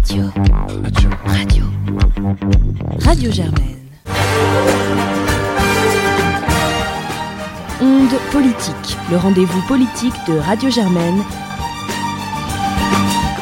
[0.00, 0.24] Radio.
[0.82, 1.10] Radio.
[1.26, 1.64] Radio.
[3.00, 3.76] Radio Germaine.
[7.82, 11.22] Onde politique, le rendez-vous politique de Radio Germaine.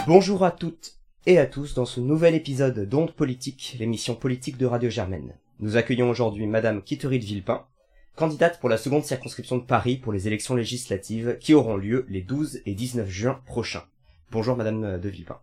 [0.09, 0.95] Bonjour à toutes
[1.27, 5.37] et à tous dans ce nouvel épisode d'Onde politique, l'émission politique de Radio Germaine.
[5.61, 7.67] Nous accueillons aujourd'hui Madame Kittery de Villepin,
[8.17, 12.23] candidate pour la seconde circonscription de Paris pour les élections législatives qui auront lieu les
[12.23, 13.85] 12 et 19 juin prochains.
[14.33, 15.39] Bonjour Madame de Villepin.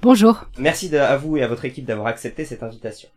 [0.00, 0.44] Bonjour.
[0.58, 3.08] Merci à vous et à votre équipe d'avoir accepté cette invitation.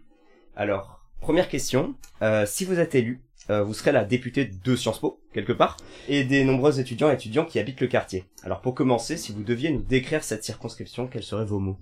[0.55, 4.99] Alors, première question, euh, si vous êtes élu, euh, vous serez la députée de Sciences
[4.99, 8.25] Po, quelque part, et des nombreux étudiants et étudiants qui habitent le quartier.
[8.43, 11.77] Alors pour commencer, si vous deviez nous décrire cette circonscription, quels seraient vos mots?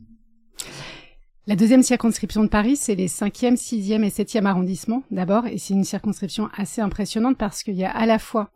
[1.45, 5.73] La deuxième circonscription de Paris, c'est les 5e, 6e et 7e arrondissements d'abord, et c'est
[5.73, 8.49] une circonscription assez impressionnante parce qu'il y a à la fois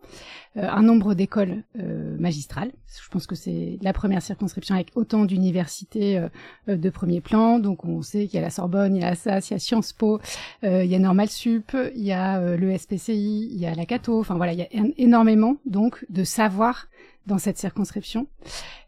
[0.55, 2.71] euh, un nombre d'écoles euh, magistrales,
[3.03, 7.83] je pense que c'est la première circonscription avec autant d'universités euh, de premier plan, donc
[7.83, 9.59] on sait qu'il y a la Sorbonne, il y a la SAS, il y a
[9.59, 10.21] Sciences Po,
[10.63, 14.17] il y a Normal Sup, il y a le SPCI, il y a la Cato,
[14.17, 16.87] enfin voilà, il y a énormément donc de savoir
[17.25, 18.27] dans cette circonscription.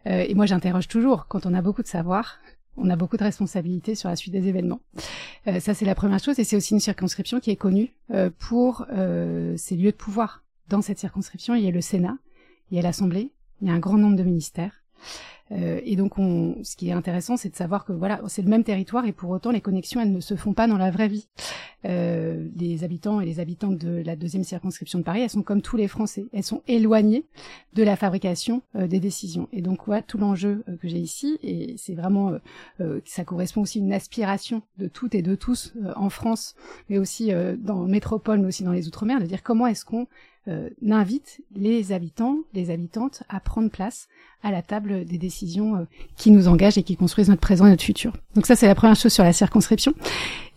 [0.06, 2.40] et moi j'interroge toujours, quand on a beaucoup de savoir,
[2.80, 4.80] on a beaucoup de responsabilités sur la suite des événements.
[5.48, 8.30] Euh, ça, c'est la première chose, et c'est aussi une circonscription qui est connue euh,
[8.38, 10.44] pour euh, ses lieux de pouvoir.
[10.68, 12.18] Dans cette circonscription, il y a le Sénat,
[12.72, 14.84] il y a l'Assemblée, il y a un grand nombre de ministères.
[15.52, 18.64] Et donc, on, ce qui est intéressant, c'est de savoir que voilà, c'est le même
[18.64, 21.28] territoire et pour autant, les connexions, elles ne se font pas dans la vraie vie.
[21.86, 25.62] Euh, les habitants et les habitantes de la deuxième circonscription de Paris, elles sont comme
[25.62, 27.26] tous les Français, elles sont éloignées
[27.74, 29.48] de la fabrication euh, des décisions.
[29.54, 32.34] Et donc, ouais, tout l'enjeu euh, que j'ai ici, et c'est vraiment,
[32.82, 36.56] euh, ça correspond aussi à une aspiration de toutes et de tous en France,
[36.90, 40.08] mais aussi dans métropole, mais aussi dans les outre-mer, de dire comment est-ce qu'on
[40.48, 44.08] euh, invite les habitants, les habitantes à prendre place
[44.42, 45.84] à la table des décisions euh,
[46.16, 48.14] qui nous engagent et qui construisent notre présent et notre futur.
[48.36, 49.94] Donc ça, c'est la première chose sur la circonscription.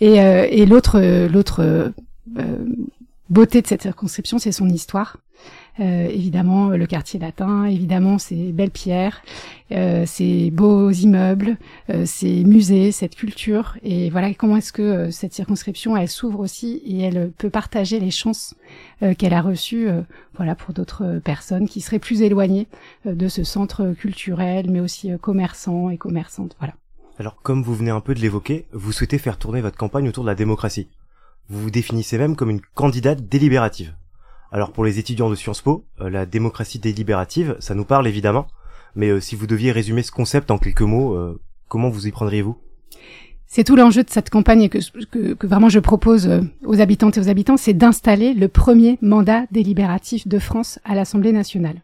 [0.00, 1.92] Et, euh, et l'autre, l'autre
[3.28, 5.18] beauté de cette circonscription, c'est son histoire.
[5.80, 9.22] Euh, évidemment, le quartier latin, évidemment, ces belles pierres,
[9.72, 11.56] euh, ces beaux immeubles,
[11.88, 13.76] euh, ces musées, cette culture.
[13.82, 18.10] Et voilà, comment est-ce que cette circonscription, elle s'ouvre aussi et elle peut partager les
[18.10, 18.54] chances
[19.18, 19.88] qu'elle a reçues,
[20.36, 22.68] voilà, pour d'autres personnes qui seraient plus éloignées
[23.04, 26.54] de ce centre culturel, mais aussi commerçant et commerçante.
[26.58, 26.74] Voilà.
[27.18, 30.24] Alors, comme vous venez un peu de l'évoquer, vous souhaitez faire tourner votre campagne autour
[30.24, 30.88] de la démocratie.
[31.48, 33.94] Vous vous définissez même comme une candidate délibérative.
[34.52, 38.46] Alors pour les étudiants de Sciences Po, euh, la démocratie délibérative, ça nous parle évidemment,
[38.94, 42.10] mais euh, si vous deviez résumer ce concept en quelques mots, euh, comment vous y
[42.10, 42.58] prendriez-vous?
[43.46, 46.28] C'est tout l'enjeu de cette campagne que, que, que, vraiment je propose
[46.64, 51.32] aux habitantes et aux habitants, c'est d'installer le premier mandat délibératif de France à l'Assemblée
[51.32, 51.82] nationale.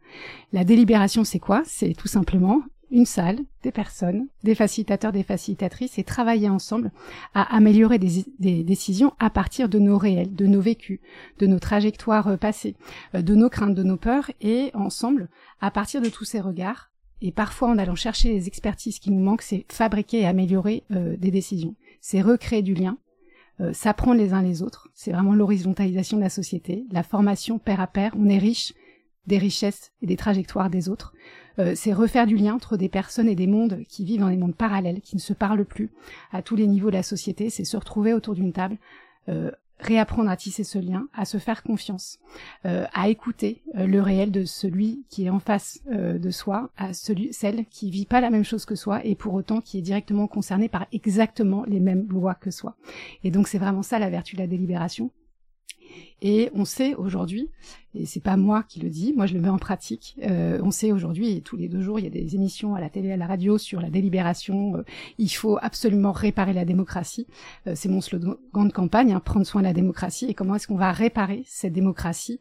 [0.53, 1.63] La délibération, c'est quoi?
[1.67, 6.91] C'est tout simplement une salle, des personnes, des facilitateurs, des facilitatrices et travailler ensemble
[7.35, 11.01] à améliorer des, décisions à partir de nos réels, de nos vécus,
[11.39, 12.77] de nos trajectoires euh, passées,
[13.15, 15.29] euh, de nos craintes, de nos peurs et ensemble,
[15.61, 16.91] à partir de tous ces regards,
[17.21, 21.17] et parfois en allant chercher les expertises qui nous manquent, c'est fabriquer et améliorer euh,
[21.17, 21.75] des décisions.
[22.01, 22.97] C'est recréer du lien,
[23.73, 24.89] s'apprendre les uns les autres.
[24.95, 28.15] C'est vraiment l'horizontalisation de la société, la formation pair à pair.
[28.17, 28.73] On est riche
[29.27, 31.13] des richesses et des trajectoires des autres.
[31.59, 34.37] Euh, c'est refaire du lien entre des personnes et des mondes qui vivent dans des
[34.37, 35.91] mondes parallèles, qui ne se parlent plus
[36.33, 37.51] à tous les niveaux de la société.
[37.51, 38.77] C'est se retrouver autour d'une table,
[39.29, 42.19] euh, réapprendre à tisser ce lien, à se faire confiance,
[42.67, 47.33] euh, à écouter le réel de celui qui est en face de soi, à celui,
[47.33, 50.27] celle qui vit pas la même chose que soi et pour autant qui est directement
[50.27, 52.77] concernée par exactement les mêmes lois que soi.
[53.23, 55.13] Et donc c'est vraiment ça la vertu de la délibération.
[56.21, 57.49] Et on sait aujourd'hui,
[57.95, 60.17] et c'est pas moi qui le dis, moi je le mets en pratique.
[60.23, 62.81] Euh, on sait aujourd'hui, et tous les deux jours, il y a des émissions à
[62.81, 64.77] la télé, à la radio sur la délibération.
[64.77, 64.83] Euh,
[65.17, 67.27] il faut absolument réparer la démocratie.
[67.67, 70.27] Euh, c'est mon slogan de campagne, hein, prendre soin de la démocratie.
[70.27, 72.41] Et comment est-ce qu'on va réparer cette démocratie,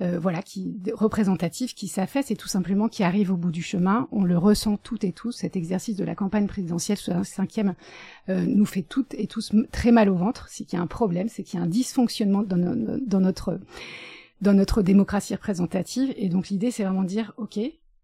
[0.00, 4.08] euh, voilà, qui représentative, qui s'affaisse et tout simplement qui arrive au bout du chemin.
[4.12, 5.32] On le ressent toutes et tous.
[5.32, 7.74] Cet exercice de la campagne présidentielle sur un cinquième
[8.28, 10.46] nous fait toutes et tous très mal au ventre.
[10.48, 12.58] C'est qu'il y a un problème, c'est qu'il y a un dysfonctionnement dans,
[13.06, 13.60] dans notre
[14.40, 16.12] dans notre démocratie représentative.
[16.16, 17.58] Et donc l'idée, c'est vraiment de dire, ok,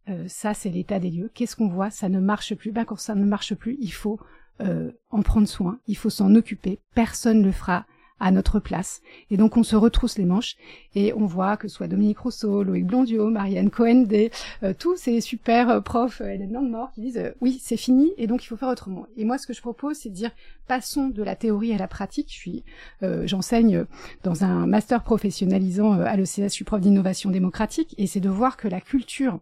[0.09, 1.31] euh, ça c'est l'état des lieux.
[1.35, 1.91] Qu'est-ce qu'on voit?
[1.91, 2.73] Ça ne marche plus.
[2.73, 4.19] Ben quand ça ne marche plus, il faut
[4.61, 5.79] euh, en prendre soin.
[5.87, 6.81] Il faut s'en occuper.
[6.95, 7.87] Personne ne le fera
[8.23, 9.03] à notre place.
[9.31, 10.57] Et donc on se retrousse les manches
[10.95, 14.07] et on voit que soit Dominique Rousseau, Loïc Blondiot, Marianne Cohen,
[14.63, 18.29] euh, tous ces super euh, profs euh, Hélène Langmort qui disent oui c'est fini et
[18.29, 19.07] donc il faut faire autrement.
[19.17, 20.31] Et moi ce que je propose c'est de dire
[20.69, 22.33] passons de la théorie à la pratique.
[22.33, 23.85] Je j'enseigne
[24.23, 28.57] dans un master professionnalisant à l'ECS, je suis prof d'innovation démocratique et c'est de voir
[28.57, 29.41] que la culture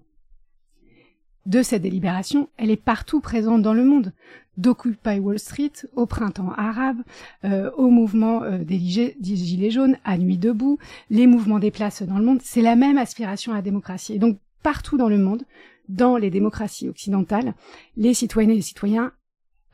[1.47, 4.13] de cette délibération, elle est partout présente dans le monde.
[4.57, 6.99] D'Occupy Wall Street, au printemps arabe,
[7.45, 10.79] euh, au mouvement euh, des, gilets, jaunes, à Nuit debout,
[11.09, 14.15] les mouvements des places dans le monde, c'est la même aspiration à la démocratie.
[14.15, 15.45] Et donc, partout dans le monde,
[15.89, 17.55] dans les démocraties occidentales,
[17.97, 19.13] les citoyennes et les citoyens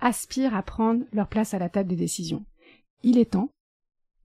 [0.00, 2.44] aspirent à prendre leur place à la table des décisions.
[3.02, 3.50] Il est temps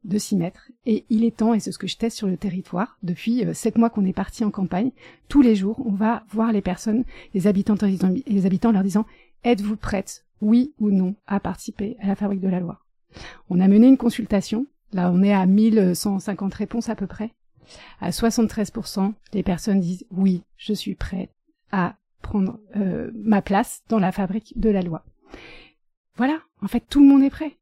[0.03, 0.71] de s'y mettre.
[0.85, 3.53] Et il est temps, et c'est ce que je teste sur le territoire, depuis euh,
[3.53, 4.91] sept mois qu'on est parti en campagne,
[5.27, 7.03] tous les jours, on va voir les personnes,
[7.33, 7.75] les habitants
[8.27, 9.05] les habitants leur disant,
[9.43, 12.81] êtes-vous prêtes, oui ou non, à participer à la fabrique de la loi
[13.49, 17.31] On a mené une consultation, là on est à 1150 réponses à peu près.
[18.01, 21.31] À 73%, les personnes disent, oui, je suis prête
[21.71, 25.05] à prendre euh, ma place dans la fabrique de la loi.
[26.15, 27.57] Voilà, en fait, tout le monde est prêt.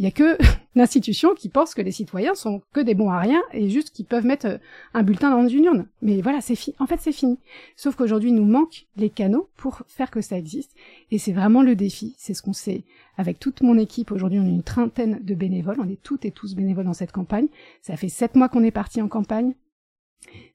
[0.00, 0.38] Il y a que
[0.74, 4.06] l'institution qui pense que les citoyens sont que des bons à rien et juste qu'ils
[4.06, 4.58] peuvent mettre euh,
[4.94, 5.86] un bulletin dans une urne.
[6.00, 6.74] Mais voilà, c'est fini.
[6.78, 7.38] En fait, c'est fini.
[7.76, 10.74] Sauf qu'aujourd'hui, nous manque les canaux pour faire que ça existe.
[11.10, 12.14] Et c'est vraiment le défi.
[12.16, 12.84] C'est ce qu'on sait
[13.18, 14.10] avec toute mon équipe.
[14.10, 15.80] Aujourd'hui, on est une trentaine de bénévoles.
[15.80, 17.48] On est toutes et tous bénévoles dans cette campagne.
[17.82, 19.52] Ça fait sept mois qu'on est parti en campagne.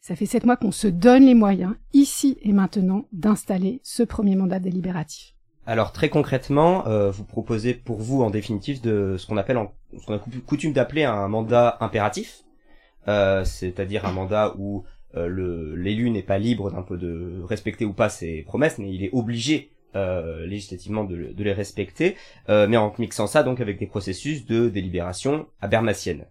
[0.02, 4.36] Ça fait sept mois qu'on se donne les moyens, ici et maintenant, d'installer ce premier
[4.36, 5.35] mandat délibératif.
[5.68, 9.74] Alors très concrètement, euh, vous proposez pour vous en définitive de ce qu'on appelle, en,
[10.00, 12.44] ce qu'on a coutume d'appeler un mandat impératif,
[13.08, 14.84] euh, c'est-à-dire un mandat où
[15.16, 19.04] euh, l'élu n'est pas libre d'un peu de respecter ou pas ses promesses, mais il
[19.04, 19.72] est obligé
[20.46, 22.18] législativement de, de, les respecter,
[22.50, 26.26] mais en mixant ça donc avec des processus de délibération abermacienne.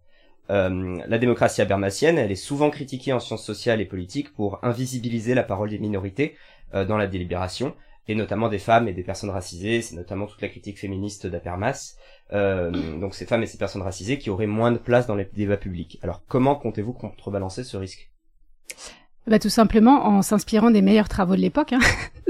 [0.50, 5.44] la démocratie abermacienne, elle est souvent critiquée en sciences sociales et politiques pour invisibiliser la
[5.44, 6.34] parole des minorités
[6.74, 7.74] dans la délibération,
[8.08, 9.82] et notamment des femmes et des personnes racisées.
[9.82, 11.96] C'est notamment toute la critique féministe d'Apermas.
[12.32, 15.28] Euh, donc ces femmes et ces personnes racisées qui auraient moins de place dans les
[15.34, 15.98] débats publics.
[16.02, 18.10] Alors comment comptez-vous contrebalancer ce risque?
[19.26, 21.72] Bah, Tout simplement en s'inspirant des meilleurs travaux de l'époque.
[21.72, 21.80] Hein.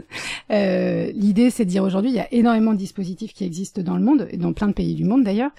[0.50, 3.96] euh, L'idée, c'est de dire aujourd'hui, il y a énormément de dispositifs qui existent dans
[3.96, 5.50] le monde, et dans plein de pays du monde d'ailleurs.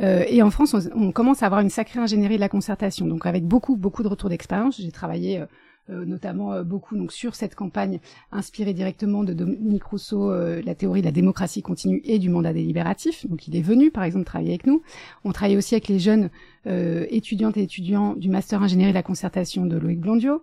[0.00, 3.06] Euh, et en France, on, on, commence à avoir une sacrée ingénierie de la concertation.
[3.06, 5.46] Donc avec beaucoup, beaucoup de retours d'expérience, j'ai travaillé euh,
[5.88, 8.00] notamment euh, beaucoup donc sur cette campagne
[8.32, 12.52] inspirée directement de Dominique Rousseau, euh, la théorie de la démocratie continue et du mandat
[12.52, 13.26] délibératif.
[13.28, 14.82] Donc il est venu par exemple travailler avec nous.
[15.24, 16.30] On travaille aussi avec les jeunes
[16.66, 20.42] étudiantes et étudiants du master ingénierie de la concertation de Loïc Blondio,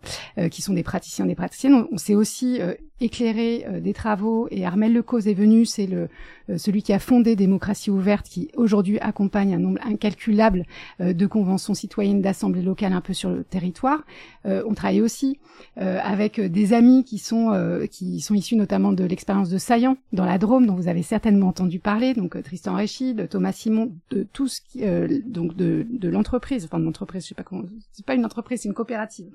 [0.49, 1.85] qui sont des praticiens, des praticiennes.
[1.91, 2.59] On, s'est aussi
[2.99, 6.09] éclairé des travaux et Armel Lecause est venu, c'est le
[6.57, 10.65] celui qui a fondé Démocratie ouverte, qui aujourd'hui accompagne un nombre incalculable
[10.99, 14.03] de conventions citoyennes, d'assemblées locales un peu sur le territoire.
[14.45, 15.39] on travaille aussi
[15.77, 19.95] euh, avec des amis qui sont euh, qui sont issus notamment de l'expérience de Saillant
[20.11, 23.91] dans la Drôme, dont vous avez certainement entendu parler, donc euh, Tristan Réchid, Thomas Simon,
[24.09, 24.81] de tout ce qui,
[25.25, 28.67] donc de, de l'entreprise, enfin l'entreprise, je sais pas comment, c'est pas une entreprise, c'est
[28.67, 29.31] une coopérative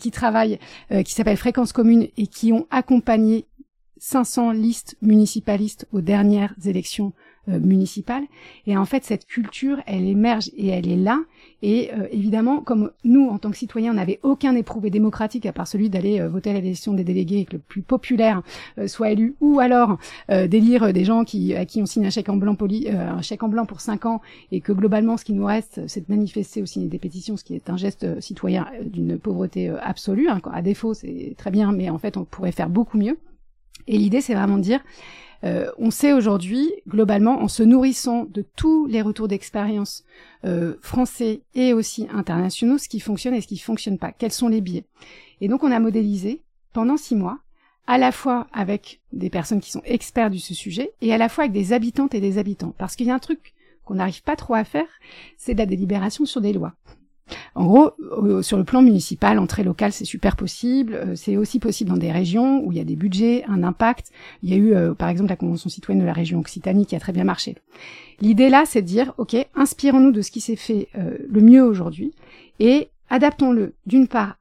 [0.00, 0.58] qui travaille,
[1.04, 3.46] qui s'appelle Fréquence Commune et qui ont accompagné
[4.00, 8.24] 500 listes municipalistes aux dernières élections euh, municipale.
[8.66, 11.18] Et en fait, cette culture, elle émerge et elle est là.
[11.62, 15.52] Et euh, évidemment, comme nous, en tant que citoyens, on n'avait aucun éprouvé démocratique à
[15.52, 18.42] part celui d'aller euh, voter à l'élection des délégués et que le plus populaire
[18.86, 19.98] soit élu, ou alors
[20.28, 23.42] d'élire des gens qui à qui on signe un chèque en blanc poli, un chèque
[23.42, 24.20] en blanc pour cinq ans,
[24.52, 27.54] et que globalement, ce qui nous reste, c'est de manifester aussi des pétitions, ce qui
[27.54, 30.28] est un geste citoyen d'une pauvreté absolue.
[30.28, 33.18] Hein, à défaut, c'est très bien, mais en fait, on pourrait faire beaucoup mieux.
[33.86, 34.80] Et l'idée, c'est vraiment de dire
[35.44, 40.04] euh, on sait aujourd'hui, globalement, en se nourrissant de tous les retours d'expérience
[40.44, 44.12] euh, français et aussi internationaux, ce qui fonctionne et ce qui fonctionne pas.
[44.12, 44.84] Quels sont les biais?
[45.40, 46.42] Et donc, on a modélisé
[46.72, 47.38] pendant six mois,
[47.86, 51.28] à la fois avec des personnes qui sont experts de ce sujet et à la
[51.28, 52.74] fois avec des habitantes et des habitants.
[52.78, 53.54] Parce qu'il y a un truc
[53.84, 54.86] qu'on n'arrive pas trop à faire,
[55.36, 56.74] c'est la délibération sur des lois.
[57.54, 57.90] En gros,
[58.42, 60.94] sur le plan municipal, entrée locale, c'est super possible.
[60.94, 64.10] Euh, c'est aussi possible dans des régions où il y a des budgets, un impact.
[64.42, 66.96] Il y a eu, euh, par exemple, la Convention citoyenne de la région Occitanie qui
[66.96, 67.56] a très bien marché.
[68.20, 71.62] L'idée là, c'est de dire, OK, inspirons-nous de ce qui s'est fait euh, le mieux
[71.62, 72.12] aujourd'hui
[72.58, 74.36] et adaptons-le d'une part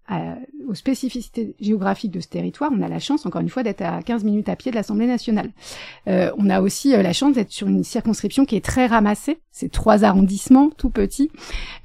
[0.67, 2.71] aux spécificités géographiques de ce territoire.
[2.73, 5.07] On a la chance, encore une fois, d'être à 15 minutes à pied de l'Assemblée
[5.07, 5.49] nationale.
[6.07, 9.39] Euh, on a aussi euh, la chance d'être sur une circonscription qui est très ramassée.
[9.51, 11.31] C'est trois arrondissements, tout petits.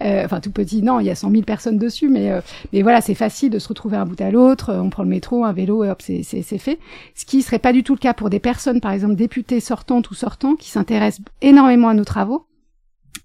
[0.03, 2.31] Euh, enfin, tout petit, non, il y a 100 000 personnes dessus, mais,
[2.73, 4.73] mais voilà, c'est facile de se retrouver un bout à l'autre.
[4.75, 6.79] On prend le métro, un vélo, et hop, c'est fait.
[7.15, 10.11] Ce qui serait pas du tout le cas pour des personnes, par exemple, députées sortantes
[10.11, 12.47] ou sortants, qui s'intéressent énormément à nos travaux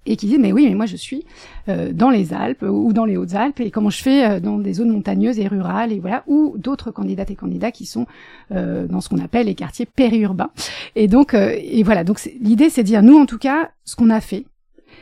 [0.05, 1.25] et qui disent mais oui mais moi je suis
[1.67, 4.73] euh, dans les Alpes ou dans les Hautes-Alpes et comment je fais euh, dans des
[4.73, 8.05] zones montagneuses et rurales et voilà ou d'autres candidates et candidats qui sont
[8.51, 10.51] euh, dans ce qu'on appelle les quartiers périurbains
[10.95, 14.09] et donc et voilà donc l'idée c'est de dire nous en tout cas ce qu'on
[14.09, 14.45] a fait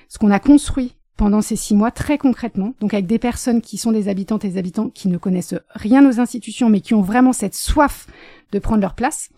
[0.09, 3.77] ce qu'on a construit pendant ces six mois très concrètement, donc avec des personnes qui
[3.77, 7.01] sont des habitantes et des habitants qui ne connaissent rien aux institutions, mais qui ont
[7.01, 8.05] vraiment cette soif
[8.51, 9.29] de prendre leur place,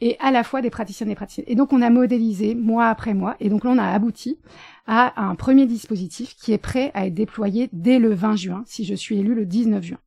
[0.00, 1.46] et à la fois des praticiens et des praticiennes.
[1.48, 4.38] Et donc on a modélisé mois après mois, et donc là on a abouti
[4.86, 8.84] à un premier dispositif qui est prêt à être déployé dès le 20 juin, si
[8.84, 9.98] je suis élu le 19 juin.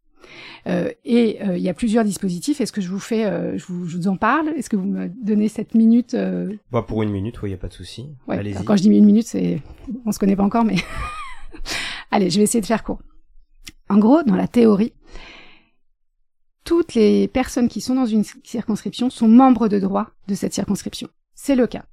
[0.68, 2.62] Euh, et euh, il y a plusieurs dispositifs.
[2.62, 4.50] Est-ce que je vous fais, euh, je, vous, je, vous, en parle?
[4.50, 6.54] Est-ce que vous me donnez cette minute euh...
[6.72, 8.08] bah, Pour une minute, oui, il n'y a pas de souci.
[8.28, 9.62] Ouais, quand je dis une minute, c'est,
[10.06, 10.78] on se connaît pas encore, mais
[12.12, 13.02] allez, je vais essayer de faire court.
[13.90, 14.94] En gros, dans la théorie,
[16.64, 21.10] toutes les personnes qui sont dans une circonscription sont membres de droit de cette circonscription.
[21.36, 21.84] C'est le cas.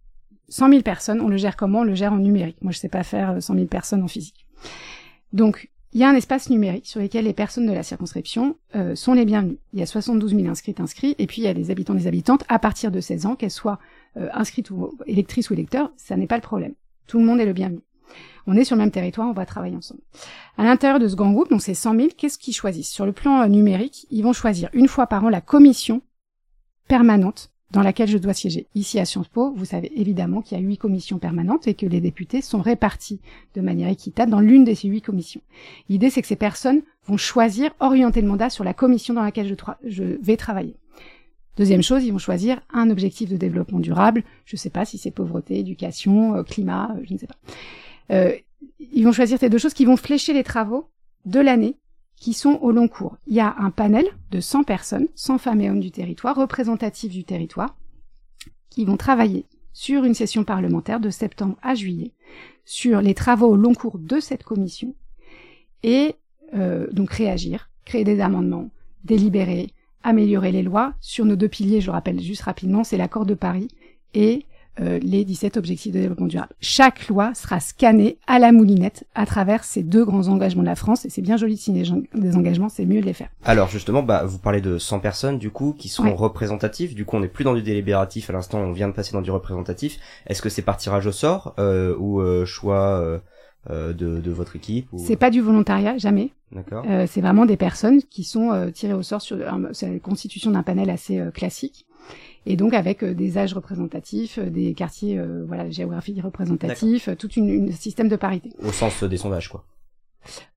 [0.50, 1.80] 100 000 personnes, on le gère comment?
[1.80, 2.59] On le gère en numérique.
[2.61, 4.47] Moi, je sais pas faire 100 000 personnes en physique.
[5.33, 8.95] Donc, il y a un espace numérique sur lequel les personnes de la circonscription euh,
[8.95, 9.59] sont les bienvenues.
[9.73, 12.07] Il y a 72 000 inscrites inscrits, et puis il y a des habitants des
[12.07, 13.80] habitantes à partir de 16 ans, qu'elles soient
[14.16, 16.75] euh, inscrites ou électrices ou électeurs, ça n'est pas le problème.
[17.07, 17.80] Tout le monde est le bienvenu.
[18.47, 20.00] On est sur le même territoire, on va travailler ensemble.
[20.57, 22.90] À l'intérieur de ce grand groupe, donc c'est 100 000, qu'est-ce qu'ils choisissent?
[22.90, 26.02] Sur le plan euh, numérique, ils vont choisir une fois par an la commission
[26.87, 28.66] permanente dans laquelle je dois siéger.
[28.74, 31.86] Ici à Sciences Po, vous savez évidemment qu'il y a huit commissions permanentes et que
[31.86, 33.20] les députés sont répartis
[33.54, 35.40] de manière équitable dans l'une de ces huit commissions.
[35.88, 39.56] L'idée, c'est que ces personnes vont choisir, orienter le mandat sur la commission dans laquelle
[39.84, 40.76] je, vais travailler.
[41.56, 44.24] Deuxième chose, ils vont choisir un objectif de développement durable.
[44.46, 47.36] Je ne sais pas si c'est pauvreté, éducation, euh, climat, euh, je ne sais pas.
[48.12, 48.32] Euh,
[48.78, 50.88] ils vont choisir ces deux choses qui vont flécher les travaux
[51.26, 51.76] de l'année
[52.20, 53.16] qui sont au long cours.
[53.26, 57.10] Il y a un panel de 100 personnes, 100 femmes et hommes du territoire, représentatifs
[57.10, 57.74] du territoire,
[58.68, 62.12] qui vont travailler sur une session parlementaire de septembre à juillet,
[62.64, 64.94] sur les travaux au long cours de cette commission,
[65.82, 66.14] et
[66.54, 68.70] euh, donc réagir, créer des amendements,
[69.02, 69.72] délibérer,
[70.02, 73.34] améliorer les lois sur nos deux piliers, je le rappelle juste rapidement, c'est l'accord de
[73.34, 73.68] Paris
[74.12, 74.44] et
[74.80, 76.52] euh, les 17 objectifs de développement durable.
[76.60, 80.76] Chaque loi sera scannée à la moulinette à travers ces deux grands engagements de la
[80.76, 81.84] France, et c'est bien joli de signer
[82.14, 83.28] des engagements, c'est mieux de les faire.
[83.44, 87.16] Alors justement, bah, vous parlez de 100 personnes du coup qui sont représentatives, du coup
[87.16, 89.98] on n'est plus dans du délibératif, à l'instant on vient de passer dans du représentatif.
[90.26, 93.20] Est-ce que c'est par tirage au sort euh, ou euh, choix
[93.68, 94.98] euh, de, de, votre équipe ou...
[94.98, 96.30] C'est pas du volontariat, jamais.
[96.52, 96.84] D'accord.
[96.88, 99.36] Euh, c'est vraiment des personnes qui sont tirées au sort sur
[99.72, 101.86] c'est la constitution d'un panel assez classique
[102.47, 107.28] et donc avec euh, des âges représentatifs, euh, des quartiers, euh, voilà, géographiques représentatifs, tout
[107.37, 108.50] un système de parité.
[108.62, 109.64] Au sens des sondages, quoi.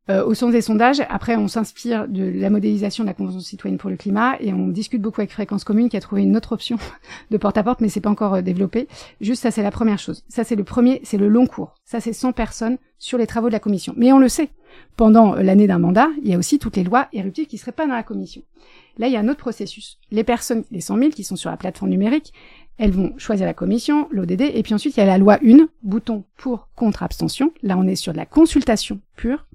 [0.10, 3.78] Euh, au sens des sondages, après on s'inspire de la modélisation de la Convention citoyenne
[3.78, 6.52] pour le climat et on discute beaucoup avec Fréquence Commune qui a trouvé une autre
[6.52, 6.78] option
[7.32, 8.90] de porte-à-porte, mais c'est pas encore développé.
[9.22, 10.26] Juste ça c'est la première chose.
[10.28, 11.76] Ça c'est le premier, c'est le long cours.
[11.86, 13.94] Ça c'est 100 personnes sur les travaux de la commission.
[13.96, 14.50] Mais on le sait,
[14.98, 17.88] pendant l'année d'un mandat, il y a aussi toutes les lois éruptives qui seraient pas
[17.88, 18.42] dans la commission.
[18.98, 20.00] Là, il y a un autre processus.
[20.12, 22.32] Les personnes, les 100 000 qui sont sur la plateforme numérique,
[22.78, 25.68] elles vont choisir la commission, l'ODD, et puis ensuite il y a la loi 1,
[25.84, 27.54] bouton pour, contre, abstention.
[27.62, 29.46] Là, on est sur de la consultation pure.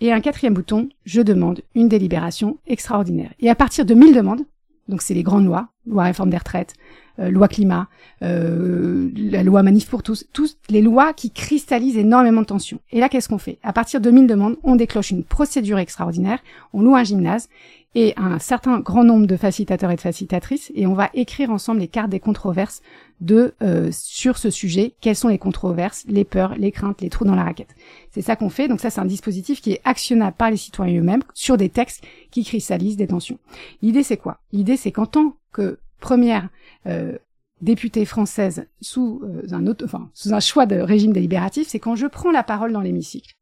[0.00, 3.32] Et un quatrième bouton, je demande une délibération extraordinaire.
[3.40, 4.42] Et à partir de 1000 demandes,
[4.88, 6.74] donc c'est les grandes lois, loi réforme des retraites,
[7.18, 7.88] euh, loi climat,
[8.22, 12.80] euh, la loi manif pour tous, toutes les lois qui cristallisent énormément de tensions.
[12.92, 13.58] Et là, qu'est-ce qu'on fait?
[13.62, 16.38] À partir de 1000 demandes, on déclenche une procédure extraordinaire,
[16.72, 17.48] on loue un gymnase
[17.94, 21.80] et un certain grand nombre de facilitateurs et de facilitatrices, et on va écrire ensemble
[21.80, 22.82] les cartes des controverses
[23.20, 27.24] de euh, sur ce sujet, quelles sont les controverses, les peurs, les craintes, les trous
[27.24, 27.74] dans la raquette?
[28.10, 28.68] C'est ça qu'on fait.
[28.68, 32.04] Donc ça, c'est un dispositif qui est actionnable par les citoyens eux-mêmes sur des textes
[32.30, 33.38] qui cristallisent des tensions.
[33.82, 34.38] L'idée, c'est quoi?
[34.52, 36.48] L'idée, c'est qu'en tant que première
[36.86, 37.18] euh,
[37.60, 41.96] députée française sous euh, un autre, enfin sous un choix de régime délibératif, c'est quand
[41.96, 43.34] je prends la parole dans l'hémicycle,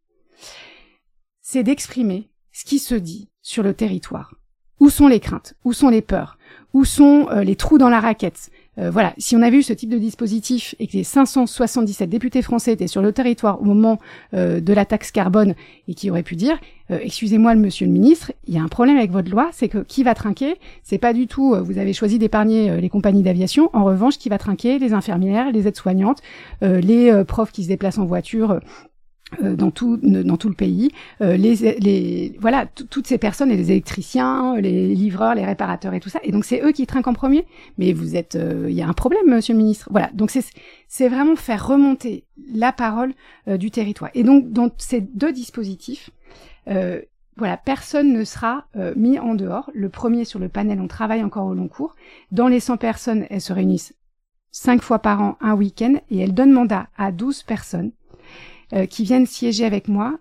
[1.40, 4.34] c'est d'exprimer ce qui se dit sur le territoire.
[4.80, 5.54] Où sont les craintes?
[5.64, 6.38] Où sont les peurs?
[6.72, 8.50] Où sont euh, les trous dans la raquette?
[8.78, 12.42] Euh, Voilà, si on avait eu ce type de dispositif et que les 577 députés
[12.42, 13.98] français étaient sur le territoire au moment
[14.34, 15.54] euh, de la taxe carbone
[15.88, 19.10] et qui auraient pu dire excusez-moi monsieur le ministre, il y a un problème avec
[19.10, 20.54] votre loi, c'est que qui va trinquer?
[20.84, 24.38] C'est pas du tout vous avez choisi d'épargner les compagnies d'aviation, en revanche qui va
[24.38, 24.78] trinquer?
[24.78, 26.22] Les infirmières, les aides-soignantes,
[26.62, 28.60] les profs qui se déplacent en voiture euh,
[29.42, 30.92] dans tout dans tout le pays.
[31.20, 36.08] Euh, les, les voilà toutes ces personnes les électriciens les livreurs les réparateurs et tout
[36.08, 36.20] ça.
[36.22, 37.44] Et donc c'est eux qui trinquent en premier.
[37.76, 39.88] Mais vous êtes euh, il y a un problème monsieur le ministre.
[39.90, 40.10] Voilà.
[40.14, 40.44] Donc c'est
[40.86, 43.12] c'est vraiment faire remonter la parole
[43.46, 44.10] du territoire.
[44.14, 46.10] Et donc dans ces deux dispositifs
[47.38, 48.64] voilà, personne ne sera
[48.94, 49.70] mis en dehors.
[49.74, 51.94] Le premier sur le panel, on travaille encore au long cours.
[52.32, 53.94] Dans les 100 personnes, elles se réunissent
[54.52, 57.90] cinq fois par an, un week-end, et elles donnent mandat à 12 personnes
[58.72, 60.18] euh, qui viennent siéger avec moi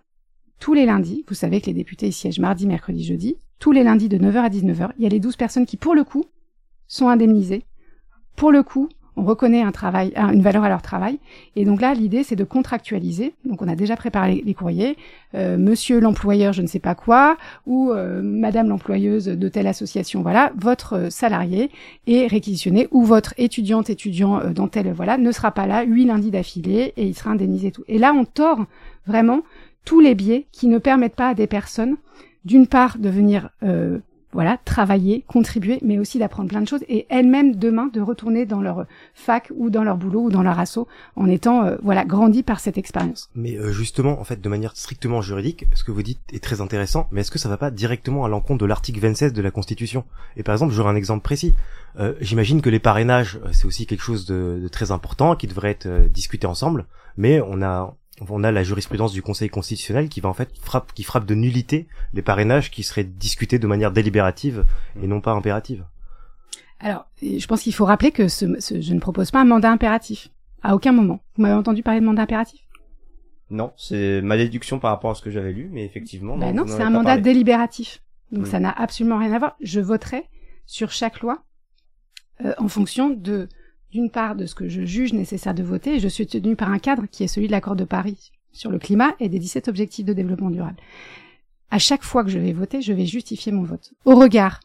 [0.59, 1.23] tous les lundis.
[1.27, 3.37] Vous savez que les députés siègent mardi, mercredi, jeudi.
[3.59, 5.95] Tous les lundis de 9h à 19h, il y a les 12 personnes qui, pour
[5.95, 6.25] le coup,
[6.87, 7.63] sont indemnisées.
[8.35, 11.19] Pour le coup, on reconnaît un travail, une valeur à leur travail.
[11.55, 13.33] Et donc là, l'idée, c'est de contractualiser.
[13.45, 14.97] Donc on a déjà préparé les, courriers.
[15.35, 20.21] Euh, monsieur l'employeur, je ne sais pas quoi, ou euh, Madame l'employeuse de telle association,
[20.21, 21.69] voilà, votre salarié
[22.07, 26.05] est réquisitionné, ou votre étudiante, étudiant euh, dans telle, voilà, ne sera pas là huit
[26.05, 27.83] lundis d'affilée et il sera indemnisé tout.
[27.87, 28.65] Et là, on tord
[29.07, 29.41] vraiment
[29.85, 31.95] tous les biais qui ne permettent pas à des personnes,
[32.43, 33.99] d'une part, de venir euh,
[34.35, 38.61] voilà, travailler, contribuer, mais aussi d'apprendre plein de choses et elles-mêmes demain de retourner dans
[38.61, 42.43] leur fac ou dans leur boulot ou dans leur assaut en étant euh, voilà grandi
[42.43, 43.29] par cette expérience.
[43.33, 46.59] Mais euh, justement, en fait, de manière strictement juridique, ce que vous dites est très
[46.59, 49.51] intéressant, mais est-ce que ça va pas directement à l'encontre de l'article 26 de la
[49.51, 50.03] Constitution?
[50.35, 51.53] Et par exemple, j'aurais un exemple précis.
[51.97, 55.71] Euh, J'imagine que les parrainages, c'est aussi quelque chose de, de, très important qui devrait
[55.71, 57.95] être discuté ensemble, mais on a
[58.29, 61.35] on a la jurisprudence du Conseil constitutionnel qui va en fait frappe, qui frappe de
[61.35, 64.65] nullité les parrainages qui seraient discutés de manière délibérative
[65.01, 65.85] et non pas impérative.
[66.79, 70.29] Alors, je pense qu'il faut rappeler que ce, je ne propose pas un mandat impératif
[70.61, 71.21] à aucun moment.
[71.35, 72.61] Vous m'avez entendu parler de mandat impératif?
[73.49, 76.37] Non, c'est ma déduction par rapport à ce que j'avais lu, mais effectivement.
[76.37, 78.01] Ben non, c'est un mandat délibératif.
[78.31, 79.55] Donc ça n'a absolument rien à voir.
[79.61, 80.23] Je voterai
[80.65, 81.43] sur chaque loi
[82.43, 83.47] euh, en fonction de
[83.95, 86.79] d'une part de ce que je juge nécessaire de voter, je suis tenu par un
[86.79, 90.03] cadre qui est celui de l'accord de Paris sur le climat et des 17 objectifs
[90.03, 90.75] de développement durable.
[91.71, 94.59] À chaque fois que je vais voter, je vais justifier mon vote au regard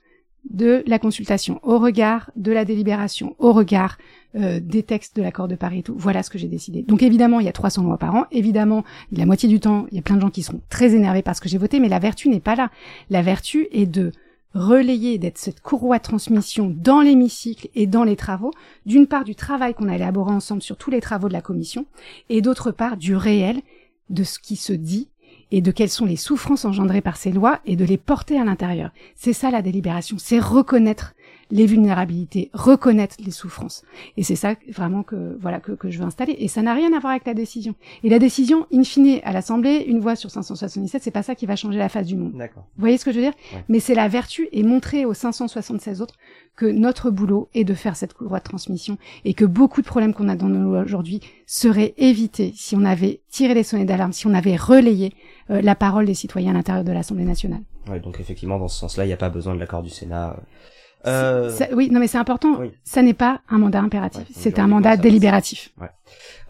[0.51, 3.99] de la consultation, au regard de la délibération, au regard
[4.35, 5.95] euh, des textes de l'accord de Paris et tout.
[5.97, 6.83] Voilà ce que j'ai décidé.
[6.83, 8.25] Donc évidemment, il y a 300 lois par an.
[8.33, 8.83] Évidemment,
[9.13, 11.39] la moitié du temps, il y a plein de gens qui seront très énervés parce
[11.39, 12.71] que j'ai voté, mais la vertu n'est pas là.
[13.11, 14.11] La vertu est de
[14.54, 18.52] relayer, d'être cette courroie de transmission dans l'hémicycle et dans les travaux,
[18.87, 21.87] d'une part du travail qu'on a élaboré ensemble sur tous les travaux de la commission,
[22.28, 23.61] et d'autre part du réel,
[24.09, 25.09] de ce qui se dit,
[25.52, 28.45] et de quelles sont les souffrances engendrées par ces lois, et de les porter à
[28.45, 28.90] l'intérieur.
[29.14, 31.14] C'est ça la délibération, c'est reconnaître
[31.50, 33.85] les vulnérabilités, reconnaître les souffrances.
[34.16, 36.37] Et c'est ça vraiment que voilà que, que je veux installer.
[36.38, 37.75] Et ça n'a rien à voir avec la décision.
[38.04, 41.47] Et la décision, in fine, à l'Assemblée, une voix sur 577, c'est pas ça qui
[41.47, 42.33] va changer la face du monde.
[42.35, 42.66] D'accord.
[42.76, 43.35] Vous voyez ce que je veux dire?
[43.69, 46.14] Mais c'est la vertu et montrer aux 576 autres
[46.57, 50.12] que notre boulot est de faire cette courroie de transmission et que beaucoup de problèmes
[50.12, 54.12] qu'on a dans nos lois aujourd'hui seraient évités si on avait tiré les sonnettes d'alarme,
[54.12, 55.15] si on avait relayé
[55.50, 57.63] euh, la parole des citoyens à l'intérieur de l'Assemblée nationale.
[57.89, 60.32] Ouais, donc effectivement, dans ce sens-là, il n'y a pas besoin de l'accord du Sénat.
[60.32, 60.41] Euh,
[61.06, 62.60] euh, oui, non, mais c'est important.
[62.84, 64.26] Ça n'est pas un mandat impératif.
[64.32, 65.73] c'est un mandat délibératif.
[65.80, 65.89] Ouais.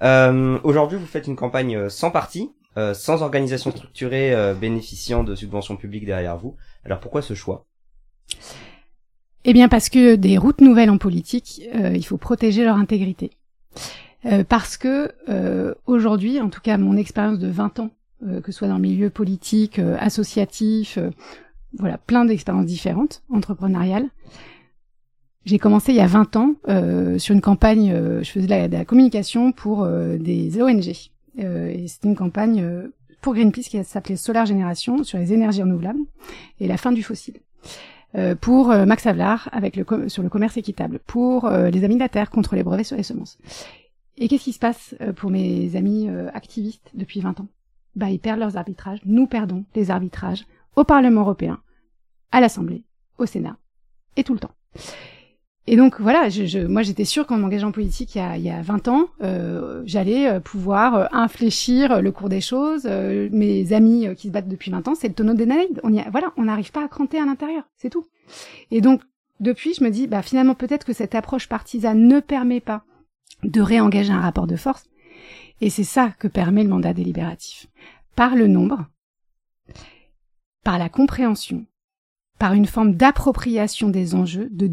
[0.02, 5.24] Euh, Aujourd'hui, vous faites une campagne euh, sans parti, euh, sans organisation structurée euh, bénéficiant
[5.24, 6.56] de subventions publiques derrière vous.
[6.84, 7.66] Alors pourquoi ce choix?
[9.44, 13.30] Eh bien, parce que des routes nouvelles en politique, il faut protéger leur intégrité.
[14.50, 15.14] parce que
[15.86, 19.08] aujourd'hui, en tout cas, mon expérience de 20 ans, que ce soit dans le milieu
[19.08, 20.98] politique, associatif,
[21.78, 24.09] voilà, plein d'expériences différentes, entrepreneuriales.
[25.44, 28.72] J'ai commencé il y a 20 ans euh, sur une campagne, euh, je faisais de
[28.72, 30.92] la, communication pour euh, des ONG.
[31.38, 32.90] Euh, et c'était une campagne
[33.22, 36.00] pour Greenpeace qui s'appelait Solar Génération sur les énergies renouvelables
[36.59, 37.40] et la fin du fossile.
[38.40, 42.30] pour Max Havelaar avec le sur le commerce équitable, pour les Amis de la Terre
[42.30, 43.38] contre les brevets sur les semences.
[44.16, 47.48] Et qu'est-ce qui se passe pour mes amis activistes depuis 20 ans?
[47.94, 50.44] Bah ils perdent leurs arbitrages, nous perdons les arbitrages
[50.76, 51.61] au Parlement européen,
[52.33, 52.85] à l'Assemblée,
[53.18, 53.56] au Sénat,
[54.16, 54.54] et tout le temps.
[55.66, 58.42] Et donc voilà, je, je, moi j'étais sûre qu'en m'engageant politique il y a, il
[58.42, 62.87] y a 20 ans, euh, j'allais euh, pouvoir euh, infléchir le cours des choses.
[62.87, 65.46] Euh, mes amis qui se battent depuis 20 ans, c'est le tonneau des
[65.85, 68.06] On y voilà, on n'arrive pas à cranter à l'intérieur, c'est tout.
[68.70, 69.02] Et donc
[69.38, 72.83] depuis, je me dis, bah finalement peut-être que cette approche partisane ne permet pas
[73.44, 74.87] de réengager un rapport de force.
[75.61, 77.68] Et c'est ça que permet le mandat délibératif.
[78.16, 78.87] Par le nombre,
[80.64, 81.66] par la compréhension,
[82.38, 84.66] par une forme d'appropriation des enjeux, de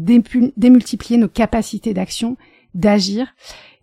[0.56, 2.36] démultiplier nos capacités d'action,
[2.74, 3.34] d'agir.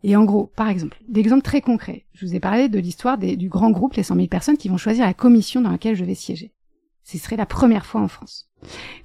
[0.03, 3.49] Et en gros, par exemple, d'exemples très concrets, je vous ai parlé de l'histoire du
[3.49, 6.15] grand groupe, les 100 000 personnes qui vont choisir la commission dans laquelle je vais
[6.15, 6.53] siéger.
[7.03, 8.49] Ce serait la première fois en France.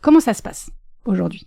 [0.01, 0.71] Comment ça se passe
[1.05, 1.47] aujourd'hui?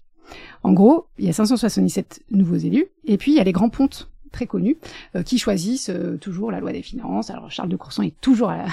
[0.63, 3.69] En gros, il y a 577 nouveaux élus, et puis il y a les grands
[3.69, 4.77] pontes très connus,
[5.15, 7.29] euh, qui choisissent euh, toujours la loi des finances.
[7.29, 8.65] Alors Charles de Courson est toujours à la,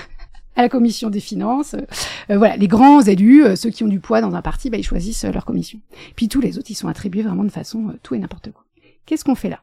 [0.56, 1.74] à la commission des finances.
[2.30, 4.76] Euh, voilà, les grands élus, euh, ceux qui ont du poids dans un parti, bah,
[4.76, 5.80] ils choisissent euh, leur commission.
[6.16, 8.64] Puis tous les autres, ils sont attribués vraiment de façon tout et n'importe quoi.
[9.06, 9.60] Qu'est-ce qu'on fait là?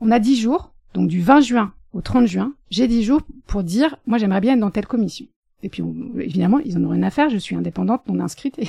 [0.00, 3.62] On a dix jours, donc du 20 juin au 30 juin, j'ai dix jours pour
[3.62, 5.26] dire, moi j'aimerais bien être dans telle commission.
[5.62, 5.82] Et puis
[6.20, 8.60] évidemment, ils en ont rien à faire, je suis indépendante, non inscrite,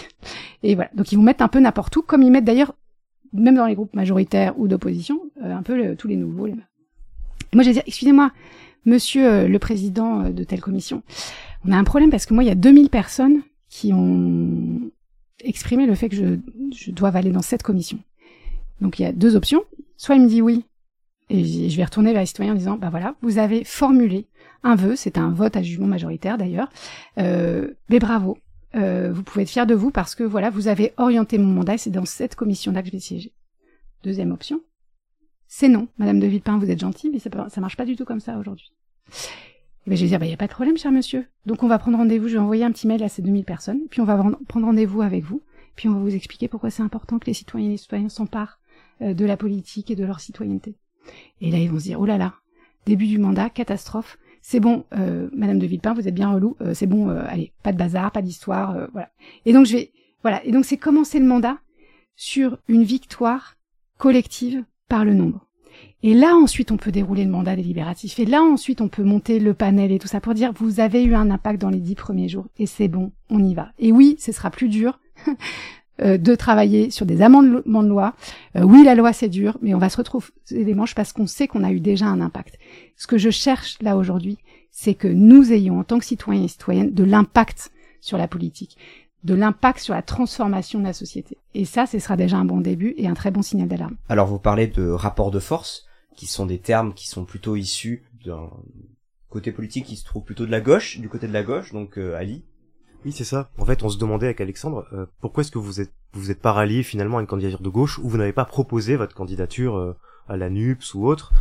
[0.64, 0.90] et, voilà.
[0.96, 2.74] Donc ils vont mettre un peu n'importe où, comme ils mettent d'ailleurs,
[3.32, 6.48] même dans les groupes majoritaires ou d'opposition, un peu tous les nouveaux.
[6.48, 6.56] Les...
[7.54, 8.32] moi j'ai dit, excusez-moi,
[8.86, 11.04] Monsieur euh, le président euh, de telle commission,
[11.66, 14.92] on a un problème parce que moi, il y a 2000 personnes qui ont
[15.44, 16.36] exprimé le fait que je,
[16.76, 18.00] je dois aller dans cette commission.
[18.82, 19.64] Donc il y a deux options.
[19.98, 20.66] Soit il me dit oui,
[21.30, 24.28] et je vais retourner vers les citoyens en disant, bah voilà, vous avez formulé
[24.64, 26.70] un vœu, c'est un vote à jugement majoritaire d'ailleurs,
[27.18, 28.38] euh, mais bravo,
[28.74, 31.78] vous pouvez être fiers de vous parce que voilà, vous avez orienté mon mandat et
[31.78, 33.34] c'est dans cette commission-là que je vais siéger.
[34.04, 34.62] Deuxième option,
[35.50, 35.90] c'est non.
[35.98, 38.38] Madame de Villepin, vous êtes gentille, mais ça, ça marche pas du tout comme ça
[38.38, 38.72] aujourd'hui.
[39.86, 41.26] Et ben, je vais dire, il bah, n'y a pas de problème, cher monsieur.
[41.46, 43.82] Donc on va prendre rendez-vous, je vais envoyer un petit mail à ces 2000 personnes,
[43.90, 44.16] puis on va
[44.48, 45.42] prendre rendez-vous avec vous,
[45.76, 48.60] puis on va vous expliquer pourquoi c'est important que les citoyens et les citoyens s'emparent
[49.02, 50.76] euh, de la politique et de leur citoyenneté.
[51.42, 52.36] Et là, ils vont se dire, oh là là,
[52.86, 56.74] début du mandat, catastrophe, c'est bon, euh, Madame de Villepin, vous êtes bien relou, euh,
[56.74, 59.10] c'est bon, euh, allez, pas de bazar, pas d'histoire, euh, voilà.
[59.46, 61.58] Et donc je vais, voilà, et donc c'est commencer le mandat
[62.16, 63.56] sur une victoire
[63.98, 65.46] collective par le nombre.
[66.02, 68.20] Et là ensuite on peut dérouler le mandat délibératif.
[68.20, 71.04] Et là ensuite on peut monter le panel et tout ça pour dire vous avez
[71.04, 73.70] eu un impact dans les dix premiers jours et c'est bon, on y va.
[73.80, 75.00] Et oui, ce sera plus dur.
[76.02, 78.16] Euh, de travailler sur des amendements de loi.
[78.56, 81.28] Euh, oui, la loi c'est dur, mais on va se retrouver les manches parce qu'on
[81.28, 82.58] sait qu'on a eu déjà un impact.
[82.96, 84.38] Ce que je cherche là aujourd'hui,
[84.72, 88.78] c'est que nous ayons en tant que citoyens et citoyennes de l'impact sur la politique,
[89.24, 91.38] de l'impact sur la transformation de la société.
[91.54, 93.96] Et ça, ce sera déjà un bon début et un très bon signal d'alarme.
[94.08, 98.04] Alors vous parlez de rapports de force, qui sont des termes qui sont plutôt issus
[98.26, 98.50] d'un
[99.30, 101.98] côté politique qui se trouve plutôt de la gauche, du côté de la gauche, donc
[101.98, 102.44] euh, Ali,
[103.06, 103.50] oui, c'est ça.
[103.58, 106.42] En fait, on se demandait avec Alexandre euh, pourquoi est-ce que vous êtes vous êtes
[106.42, 109.78] pas rallié finalement à une candidature de gauche ou vous n'avez pas proposé votre candidature
[109.78, 109.96] euh,
[110.28, 111.32] à la NUPS ou autre,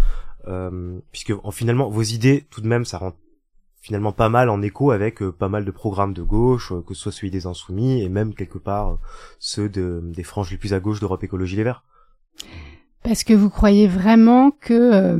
[0.46, 3.14] euh, puisque en finalement vos idées tout de même ça rend
[3.80, 7.12] finalement pas mal en écho avec pas mal de programmes de gauche, que ce soit
[7.12, 8.98] celui des Insoumis et même quelque part
[9.38, 11.84] ceux de, des franges les plus à gauche d'Europe Écologie Les Verts.
[13.02, 15.18] Parce que vous croyez vraiment que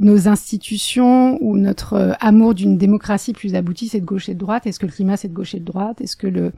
[0.00, 4.38] nos institutions ou notre euh, amour d'une démocratie plus aboutie, c'est de gauche et de
[4.38, 6.00] droite Est-ce que le climat, c'est de gauche et de droite?
[6.00, 6.52] Est-ce que le,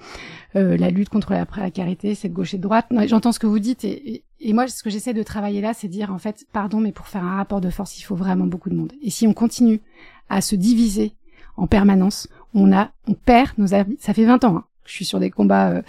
[0.57, 2.87] euh, la lutte contre la précarité, c'est de gauche et de droite?
[3.07, 5.88] J'entends ce que vous dites et, et, moi, ce que j'essaie de travailler là, c'est
[5.88, 8.70] dire en fait, pardon, mais pour faire un rapport de force, il faut vraiment beaucoup
[8.70, 8.92] de monde.
[9.02, 9.81] Et si on continue
[10.28, 11.12] à se diviser
[11.57, 14.57] en permanence, on a, on perd nos Ça fait 20 ans.
[14.57, 14.64] Hein.
[14.85, 15.70] Je suis sur des combats.
[15.70, 15.83] Euh,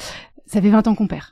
[0.45, 1.25] ça fait 20 ans qu'on perd.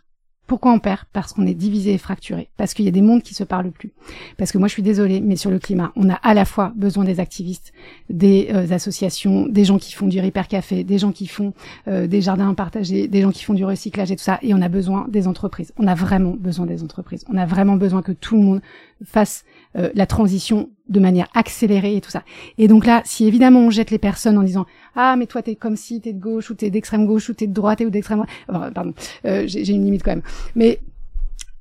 [0.52, 1.06] Pourquoi on perd?
[1.14, 2.50] Parce qu'on est divisé et fracturé.
[2.58, 3.94] Parce qu'il y a des mondes qui se parlent plus.
[4.38, 6.74] Parce que moi, je suis désolée, mais sur le climat, on a à la fois
[6.76, 7.72] besoin des activistes,
[8.10, 11.54] des euh, associations, des gens qui font du repair café, des gens qui font
[11.88, 14.40] euh, des jardins partagés, des gens qui font du recyclage et tout ça.
[14.42, 15.72] Et on a besoin des entreprises.
[15.78, 17.24] On a vraiment besoin des entreprises.
[17.32, 18.62] On a vraiment besoin que tout le monde
[19.06, 19.44] fasse
[19.76, 22.24] euh, la transition de manière accélérée et tout ça.
[22.58, 25.56] Et donc là, si évidemment on jette les personnes en disant ah mais toi t'es
[25.56, 28.26] comme si t'es de gauche ou t'es d'extrême gauche ou t'es de droite ou d'extrême
[28.48, 28.94] droite, pardon,
[29.26, 30.24] euh, j'ai une limite quand même.
[30.56, 30.80] Mais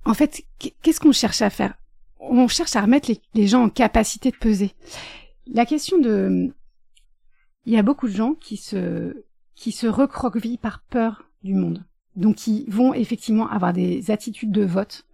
[0.05, 0.43] en fait,
[0.83, 1.75] qu'est-ce qu'on cherche à faire?
[2.19, 4.73] On cherche à remettre les, les gens en capacité de peser.
[5.47, 6.53] La question de,
[7.67, 9.25] il y a beaucoup de gens qui se
[9.55, 11.85] qui se recroquevillent par peur du monde,
[12.17, 15.07] donc qui vont effectivement avoir des attitudes de vote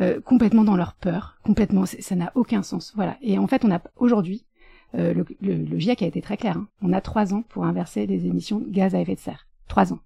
[0.00, 2.92] euh, complètement dans leur peur, complètement, ça n'a aucun sens.
[2.94, 3.16] Voilà.
[3.20, 4.44] Et en fait, on a aujourd'hui,
[4.94, 6.68] euh, le, le, GIEC a été très clair, hein.
[6.82, 9.46] on a trois ans pour inverser les émissions de gaz à effet de serre.
[9.66, 9.98] Trois ans.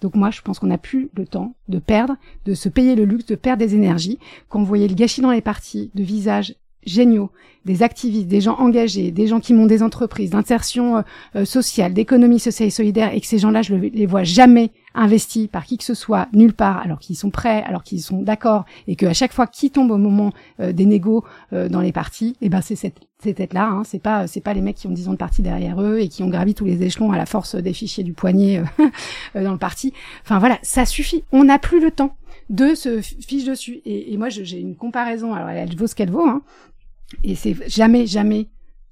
[0.00, 3.04] Donc moi, je pense qu'on n'a plus le temps de perdre, de se payer le
[3.04, 4.18] luxe de perdre des énergies.
[4.48, 7.30] Quand vous voyez le gâchis dans les parties de visages géniaux,
[7.64, 11.02] des activistes, des gens engagés, des gens qui montent des entreprises d'insertion euh,
[11.36, 14.70] euh, sociale, d'économie sociale et solidaire, et que ces gens-là, je ne les vois jamais
[14.94, 18.22] investis par qui que ce soit, nulle part, alors qu'ils sont prêts, alors qu'ils sont
[18.22, 22.36] d'accord, et qu'à chaque fois qu'ils tombent au moment euh, des négos dans les partis,
[22.40, 24.86] et eh ben c'est cette, cette tête-là, hein, c'est pas c'est pas les mecs qui
[24.86, 27.16] ont 10 ans de parti derrière eux et qui ont gravi tous les échelons à
[27.16, 28.62] la force des fichiers du poignet
[29.34, 29.92] dans le parti.
[30.24, 31.24] Enfin voilà, ça suffit.
[31.32, 32.14] On n'a plus le temps
[32.48, 33.80] de se fiche dessus.
[33.84, 35.34] Et, et moi, j'ai une comparaison.
[35.34, 36.26] Alors, elle vaut ce qu'elle vaut.
[36.26, 36.42] Hein,
[37.24, 38.48] et c'est jamais, jamais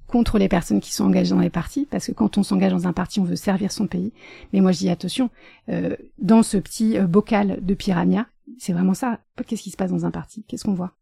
[0.07, 2.87] contre les personnes qui sont engagées dans les partis, parce que quand on s'engage dans
[2.87, 4.13] un parti, on veut servir son pays.
[4.53, 5.31] Mais moi, je dis attention,
[5.69, 8.27] euh, dans ce petit euh, bocal de piranha,
[8.59, 9.21] c'est vraiment ça.
[9.47, 10.45] Qu'est-ce qui se passe dans un parti?
[10.47, 10.93] Qu'est-ce qu'on voit?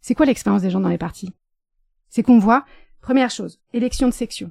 [0.00, 1.30] C'est quoi l'expérience des gens dans les partis?
[2.10, 2.66] C'est qu'on voit,
[3.00, 4.50] première chose, élection de section,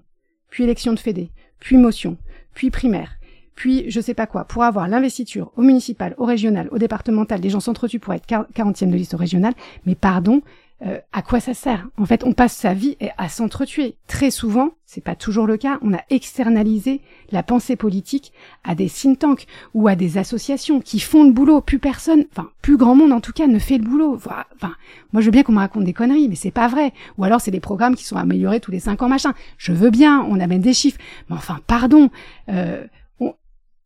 [0.49, 1.29] puis élection de fédé,
[1.59, 2.17] puis motion,
[2.53, 3.13] puis primaire,
[3.55, 7.49] puis je sais pas quoi, pour avoir l'investiture au municipal, au régional, au départemental, des
[7.49, 9.53] gens s'entretuent pour être 40e de liste au régional,
[9.85, 10.41] mais pardon,
[10.85, 13.95] euh, à quoi ça sert En fait, on passe sa vie à s'entretuer.
[14.07, 16.99] Très souvent, c'est pas toujours le cas, on a externalisé
[17.31, 18.33] la pensée politique
[18.65, 21.61] à des think tanks ou à des associations qui font le boulot.
[21.61, 24.15] Plus personne, enfin plus grand monde en tout cas, ne fait le boulot.
[24.15, 24.43] Enfin,
[25.13, 26.91] moi je veux bien qu'on me raconte des conneries, mais c'est pas vrai.
[27.17, 29.33] Ou alors c'est des programmes qui sont améliorés tous les cinq ans, machin.
[29.57, 32.09] Je veux bien, on amène des chiffres, mais enfin pardon.
[32.49, 32.83] Euh,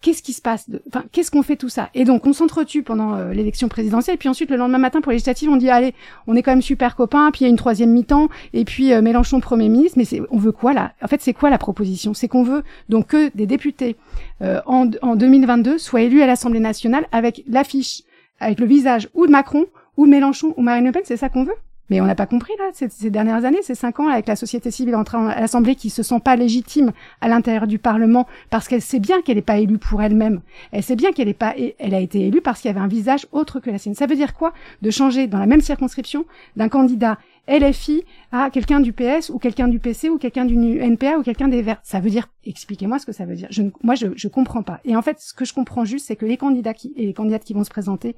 [0.02, 1.90] qu'est-ce qui se passe Enfin, qu'est-ce qu'on fait tout ça?
[1.94, 5.16] Et donc, on s'entretue pendant euh, l'élection présidentielle, puis ensuite, le lendemain matin, pour les
[5.16, 5.94] législatives, on dit, allez,
[6.28, 8.94] on est quand même super copains, puis il y a une troisième mi-temps, et puis
[8.94, 10.94] euh, Mélenchon Premier ministre, mais on veut quoi là?
[11.02, 12.14] En fait, c'est quoi la proposition?
[12.14, 13.96] C'est qu'on veut donc que des députés
[14.42, 18.04] euh, en, en 2022 soient élus à l'Assemblée nationale avec l'affiche,
[18.40, 19.66] avec le visage ou de Macron,
[19.98, 21.56] ou de Mélenchon, ou Marine Le Pen, c'est ça qu'on veut?
[21.90, 24.72] Mais on n'a pas compris là ces, dernières années, ces cinq ans avec la société
[24.72, 28.82] civile entrée à l'Assemblée qui se sent pas légitime à l'intérieur du Parlement parce qu'elle
[28.82, 30.42] sait bien qu'elle n'est pas élue pour elle-même.
[30.72, 32.88] Elle sait bien qu'elle est pas, elle a été élue parce qu'il y avait un
[32.88, 33.96] visage autre que la sienne.
[33.96, 38.82] Ça veut dire quoi De changer dans la même circonscription d'un candidat LFI à quelqu'un
[38.82, 41.80] du PS ou quelqu'un du PC ou quelqu'un du NPA ou quelqu'un des Verts?
[41.84, 43.48] Ça veut dire, expliquez-moi ce que ça veut dire.
[43.52, 44.82] Je, moi, je, je comprends pas.
[44.84, 47.14] Et en fait, ce que je comprends juste, c'est que les candidats qui, et les
[47.14, 48.18] candidates qui vont se présenter,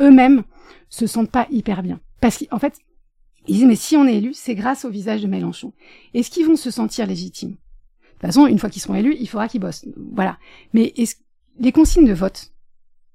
[0.00, 0.42] eux-mêmes,
[0.88, 2.00] se sentent pas hyper bien.
[2.20, 2.74] Parce qu'en fait,
[3.46, 5.72] ils disent, mais si on est élu, c'est grâce au visage de Mélenchon.
[6.14, 7.50] Est-ce qu'ils vont se sentir légitimes?
[7.50, 7.56] De
[8.12, 9.84] toute façon, une fois qu'ils seront élus, il faudra qu'ils bossent.
[10.12, 10.38] Voilà.
[10.72, 11.16] Mais est-ce,
[11.58, 12.52] les consignes de vote,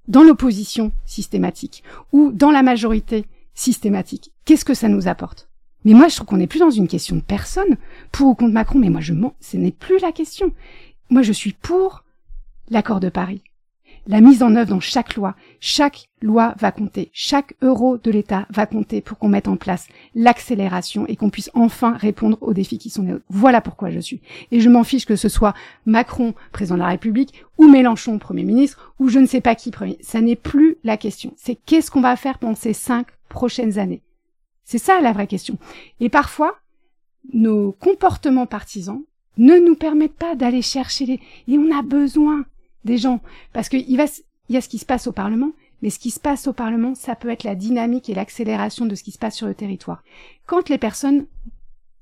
[0.08, 5.48] dans l'opposition systématique, ou dans la majorité systématique, qu'est-ce que ça nous apporte?
[5.84, 7.76] Mais moi, je trouve qu'on n'est plus dans une question de personne,
[8.12, 10.52] pour ou contre Macron, mais moi, je mens, ce n'est plus la question.
[11.08, 12.04] Moi, je suis pour
[12.68, 13.42] l'accord de Paris
[14.10, 15.36] la mise en œuvre dans chaque loi.
[15.60, 17.10] Chaque loi va compter.
[17.12, 21.48] Chaque euro de l'État va compter pour qu'on mette en place l'accélération et qu'on puisse
[21.54, 23.14] enfin répondre aux défis qui sont les.
[23.28, 24.20] Voilà pourquoi je suis.
[24.50, 25.54] Et je m'en fiche que ce soit
[25.86, 29.70] Macron, président de la République, ou Mélenchon, premier ministre, ou je ne sais pas qui,
[29.70, 29.96] premier.
[30.00, 31.32] Ça n'est plus la question.
[31.36, 34.02] C'est qu'est-ce qu'on va faire pendant ces cinq prochaines années?
[34.64, 35.56] C'est ça la vraie question.
[36.00, 36.56] Et parfois,
[37.32, 39.04] nos comportements partisans
[39.38, 41.20] ne nous permettent pas d'aller chercher les...
[41.46, 42.44] Et on a besoin
[42.84, 43.20] des gens.
[43.52, 44.04] Parce qu'il va,
[44.48, 46.52] il y a ce qui se passe au Parlement, mais ce qui se passe au
[46.52, 49.54] Parlement, ça peut être la dynamique et l'accélération de ce qui se passe sur le
[49.54, 50.02] territoire.
[50.46, 51.26] Quand les personnes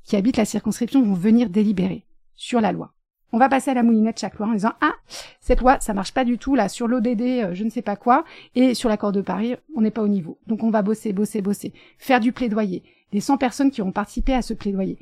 [0.05, 2.93] qui habitent la circonscription vont venir délibérer sur la loi,
[3.33, 4.95] on va passer à la moulinette chaque loi en disant ah
[5.41, 7.97] cette loi ça marche pas du tout là sur l'ODD euh, je ne sais pas
[7.97, 11.13] quoi et sur l'accord de Paris on n'est pas au niveau donc on va bosser
[11.13, 14.99] bosser bosser faire du plaidoyer les 100 personnes qui ont participé à ce plaidoyer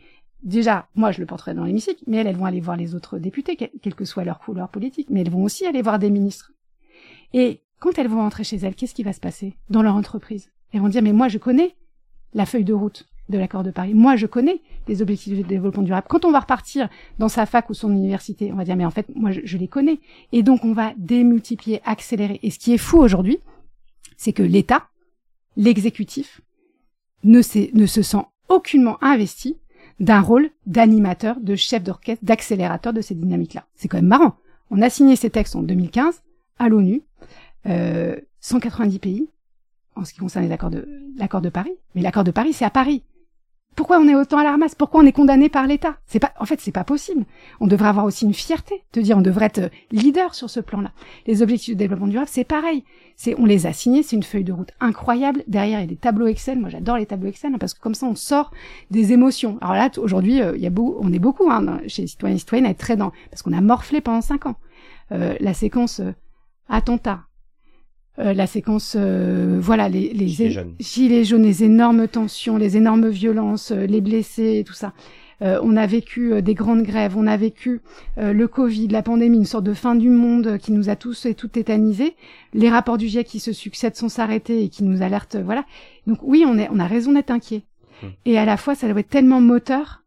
[0.46, 3.18] déjà, moi, je le porterai dans l'hémicycle, mais elles, elles vont aller voir les autres
[3.18, 6.52] députés, quelle que soit leur couleur politique, mais elles vont aussi aller voir des ministres.
[7.34, 10.50] Et quand elles vont rentrer chez elles, qu'est-ce qui va se passer dans leur entreprise?
[10.72, 11.74] Elles vont dire, mais moi, je connais
[12.32, 13.92] la feuille de route de l'accord de Paris.
[13.92, 16.06] Moi, je connais les objectifs de développement durable.
[16.08, 18.90] Quand on va repartir dans sa fac ou son université, on va dire, mais en
[18.90, 19.98] fait, moi, je, les connais.
[20.32, 22.38] Et donc, on va démultiplier, accélérer.
[22.42, 23.38] Et ce qui est fou aujourd'hui,
[24.16, 24.86] c'est que l'État,
[25.56, 26.40] l'exécutif,
[27.24, 29.56] ne se sent aucunement investi
[30.00, 33.66] d'un rôle d'animateur, de chef d'orchestre, d'accélérateur de ces dynamiques-là.
[33.74, 34.36] C'est quand même marrant.
[34.70, 36.22] On a signé ces textes en 2015
[36.58, 37.02] à l'ONU,
[37.66, 39.28] euh, 190 pays
[39.94, 41.76] en ce qui concerne l'accords de l'accord de Paris.
[41.94, 43.02] Mais l'accord de Paris, c'est à Paris.
[43.76, 45.98] Pourquoi on est autant à la ramasse Pourquoi on est condamné par l'État?
[46.06, 47.26] C'est pas, en fait, c'est pas possible.
[47.60, 50.92] On devrait avoir aussi une fierté de dire, on devrait être leader sur ce plan-là.
[51.26, 52.84] Les objectifs de développement durable, c'est pareil.
[53.16, 55.44] C'est, on les a signés, c'est une feuille de route incroyable.
[55.46, 56.58] Derrière, il y a des tableaux Excel.
[56.58, 58.50] Moi, j'adore les tableaux Excel hein, parce que comme ça, on sort
[58.90, 59.58] des émotions.
[59.60, 62.36] Alors là, aujourd'hui, euh, il y a beau, on est beaucoup hein, chez les citoyens
[62.36, 64.56] et citoyennes à être très dans, parce qu'on a morflé pendant cinq ans.
[65.12, 66.12] Euh, la séquence euh,
[66.70, 67.25] attentat,
[68.18, 71.42] euh, la séquence, euh, voilà, les, les gilets, jaunes.
[71.42, 74.94] les énormes tensions, les énormes violences, euh, les blessés, tout ça.
[75.40, 77.82] on a vécu des grandes grèves, on a vécu
[78.16, 81.34] le Covid, la pandémie, une sorte de fin du monde qui nous a tous et
[81.34, 82.16] toutes tétanisés.
[82.54, 85.66] Les rapports du GIEC qui se succèdent sans s'arrêter et qui nous alertent, voilà.
[86.06, 87.64] Donc oui, on, est, on a raison d'être inquiet.
[88.02, 88.12] Hum.
[88.24, 90.04] Et à la fois, ça doit être tellement moteur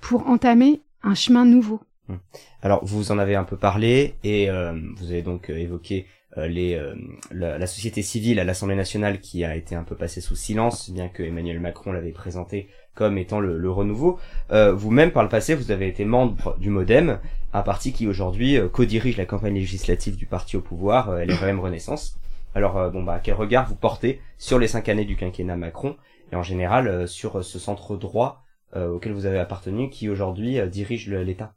[0.00, 1.80] pour entamer un chemin nouveau.
[2.08, 2.18] Hum.
[2.60, 4.48] Alors, vous en avez un peu parlé et
[4.96, 6.94] vous avez donc évoqué euh, les, euh,
[7.30, 11.08] la, société civile à l'Assemblée nationale qui a été un peu passée sous silence, bien
[11.08, 14.18] que Emmanuel Macron l'avait présenté comme étant le, renouveau.
[14.50, 17.18] Euh, Vous-même, par le passé, vous avez été membre du MoDem,
[17.52, 21.60] un parti qui aujourd'hui euh, co-dirige la campagne législative du parti au pouvoir, euh, LREM
[21.60, 22.18] Renaissance.
[22.54, 25.96] Alors, bon bah, quel regard vous portez sur les cinq années du quinquennat Macron
[26.32, 28.44] et en général sur ce centre droit
[28.76, 31.54] auquel vous avez appartenu, qui aujourd'hui dirige l'État?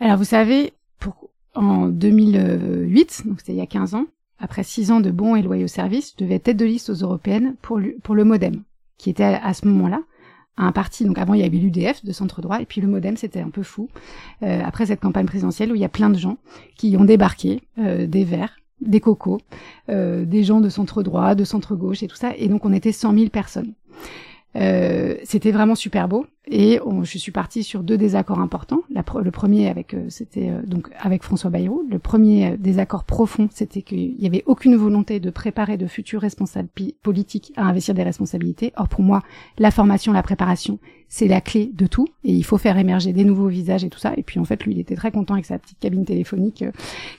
[0.00, 0.72] Alors, vous savez,
[1.54, 4.06] en 2008, donc c'était il y a 15 ans,
[4.38, 6.94] après 6 ans de bons et loyaux services, je devais être tête de liste aux
[6.94, 8.62] européennes pour, pour le MoDem,
[8.98, 10.00] qui était à, ce moment-là
[10.56, 11.04] un parti.
[11.04, 13.50] Donc avant, il y avait l'UDF de centre droit, et puis le MoDem, c'était un
[13.50, 13.88] peu fou.
[14.42, 16.38] Euh, après cette campagne présidentielle où il y a plein de gens
[16.76, 19.40] qui ont débarqué, euh, des Verts, des Cocos,
[19.88, 22.72] euh, des gens de centre droit, de centre gauche et tout ça, et donc on
[22.72, 23.74] était 100 000 personnes.
[24.54, 28.82] Euh, c'était vraiment super beau et je suis partie sur deux désaccords importants.
[28.90, 31.86] le premier avec euh, c'était euh, donc avec François Bayrou.
[31.90, 36.68] Le premier désaccord profond, c'était qu'il y avait aucune volonté de préparer de futurs responsables
[37.02, 38.72] politiques à investir des responsabilités.
[38.76, 39.22] Or pour moi,
[39.58, 43.24] la formation, la préparation, c'est la clé de tout et il faut faire émerger des
[43.24, 44.12] nouveaux visages et tout ça.
[44.16, 46.72] Et puis en fait, lui, il était très content avec sa petite cabine téléphonique et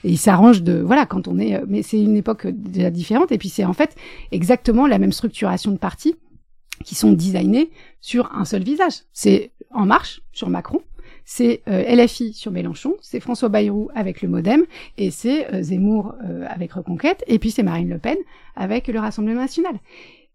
[0.04, 1.60] il s'arrange de voilà quand on est.
[1.66, 3.96] Mais c'est une époque déjà différente et puis c'est en fait
[4.30, 6.14] exactement la même structuration de parti
[6.84, 9.02] qui sont designés sur un seul visage.
[9.12, 10.80] C'est En Marche sur Macron,
[11.24, 14.64] c'est euh, LFI sur Mélenchon, c'est François Bayrou avec le Modem,
[14.98, 18.16] et c'est euh, Zemmour euh, avec Reconquête, et puis c'est Marine Le Pen
[18.56, 19.74] avec le Rassemblement national.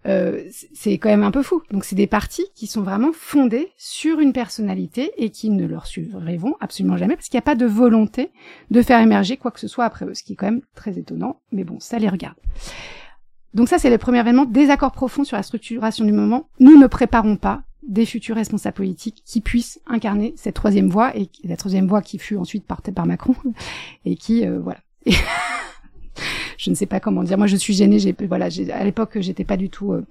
[0.06, 1.62] c'est quand même un peu fou.
[1.72, 5.86] Donc c'est des partis qui sont vraiment fondés sur une personnalité et qui ne leur
[5.86, 8.30] suivront absolument jamais parce qu'il n'y a pas de volonté
[8.72, 10.98] de faire émerger quoi que ce soit après eux, ce qui est quand même très
[10.98, 12.38] étonnant, mais bon, ça les regarde.
[13.54, 16.50] Donc ça, c'est le premier événement, désaccord profond sur la structuration du moment.
[16.60, 21.30] Nous ne préparons pas des futurs responsables politiques qui puissent incarner cette troisième voie et
[21.44, 23.36] la troisième voie qui fut ensuite portée par Macron
[24.06, 24.80] et qui euh, voilà.
[26.58, 27.38] je ne sais pas comment dire.
[27.38, 28.00] Moi, je suis gênée.
[28.00, 29.94] J'ai voilà, à l'époque, j'étais pas du tout.
[29.94, 30.06] Euh,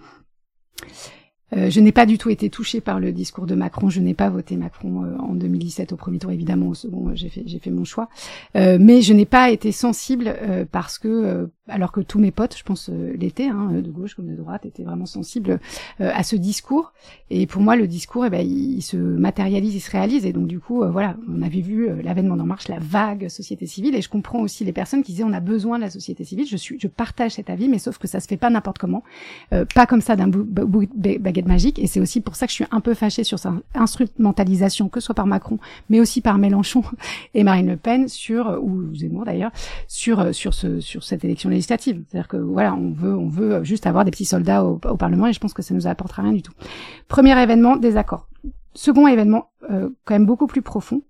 [1.56, 3.88] euh, je n'ai pas du tout été touchée par le discours de Macron.
[3.88, 6.68] Je n'ai pas voté Macron euh, en 2017 au premier tour, évidemment.
[6.68, 8.08] Au second, j'ai fait, j'ai fait mon choix.
[8.54, 10.34] mais je n'ai pas été sensible
[10.72, 14.26] parce que alors que tous mes potes, je pense euh, l'été, hein, de gauche comme
[14.26, 15.60] de droite, étaient vraiment sensibles
[16.00, 16.92] euh, à ce discours.
[17.30, 20.24] Et pour moi, le discours, eh ben, il, se matérialise, il se réalise.
[20.26, 23.66] Et donc du coup, euh, voilà, on avait vu l'avènement d'En Marche, la vague société
[23.66, 23.94] civile.
[23.94, 26.46] Et je comprends aussi les personnes qui disaient on a besoin de la société civile.
[26.46, 29.02] Je suis, je partage cet avis, mais sauf que ça se fait pas n'importe comment,
[29.74, 31.78] pas comme ça d'un bout de baguette magique.
[31.78, 35.00] Et c'est aussi pour ça que je suis un peu fâchée sur sa instrumentalisation, que
[35.00, 36.82] ce soit par Macron, mais aussi par Mélenchon
[37.34, 39.50] et Marine Le Pen sur, ou Zemmour d'ailleurs,
[39.86, 44.04] sur sur ce sur cette élection c'est-à-dire que voilà, on veut, on veut juste avoir
[44.04, 46.52] des petits soldats au, Parlement et je pense que ça nous apportera rien du tout.
[47.08, 48.28] Premier événement, désaccord.
[48.74, 51.02] Second événement, euh, quand même beaucoup plus profond.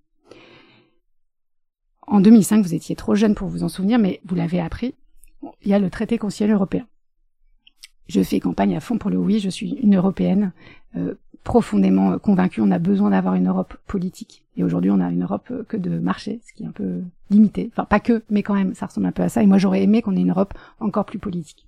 [2.07, 4.95] En 2005, vous étiez trop jeune pour vous en souvenir, mais vous l'avez appris.
[5.63, 6.87] Il y a le traité concilial européen.
[8.09, 10.53] Je fais campagne à fond pour le oui, je suis une européenne.
[10.97, 11.15] Euh,
[11.49, 14.45] profondément euh, convaincu, on a besoin d'avoir une Europe politique.
[14.59, 17.01] Et aujourd'hui, on a une Europe euh, que de marché, ce qui est un peu
[17.31, 17.71] limité.
[17.73, 19.43] Enfin, pas que, mais quand même, ça ressemble un peu à ça.
[19.43, 21.67] Et moi, j'aurais aimé qu'on ait une Europe encore plus politique.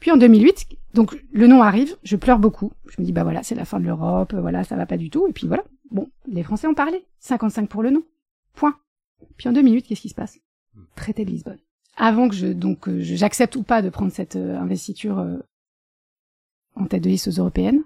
[0.00, 2.72] Puis en 2008, donc le nom arrive, je pleure beaucoup.
[2.90, 5.08] Je me dis, bah voilà, c'est la fin de l'Europe, voilà, ça va pas du
[5.08, 5.26] tout.
[5.28, 7.06] Et puis voilà, bon, les Français ont parlé.
[7.20, 8.02] 55 pour le nom.
[8.52, 8.76] Point.
[9.38, 10.38] Puis en 2008, qu'est-ce qui se passe?
[10.94, 11.58] Traité de Lisbonne.
[11.96, 15.24] Avant que je donc euh, j'accepte ou pas de prendre cette investiture
[16.74, 17.82] en tête de liste aux européennes,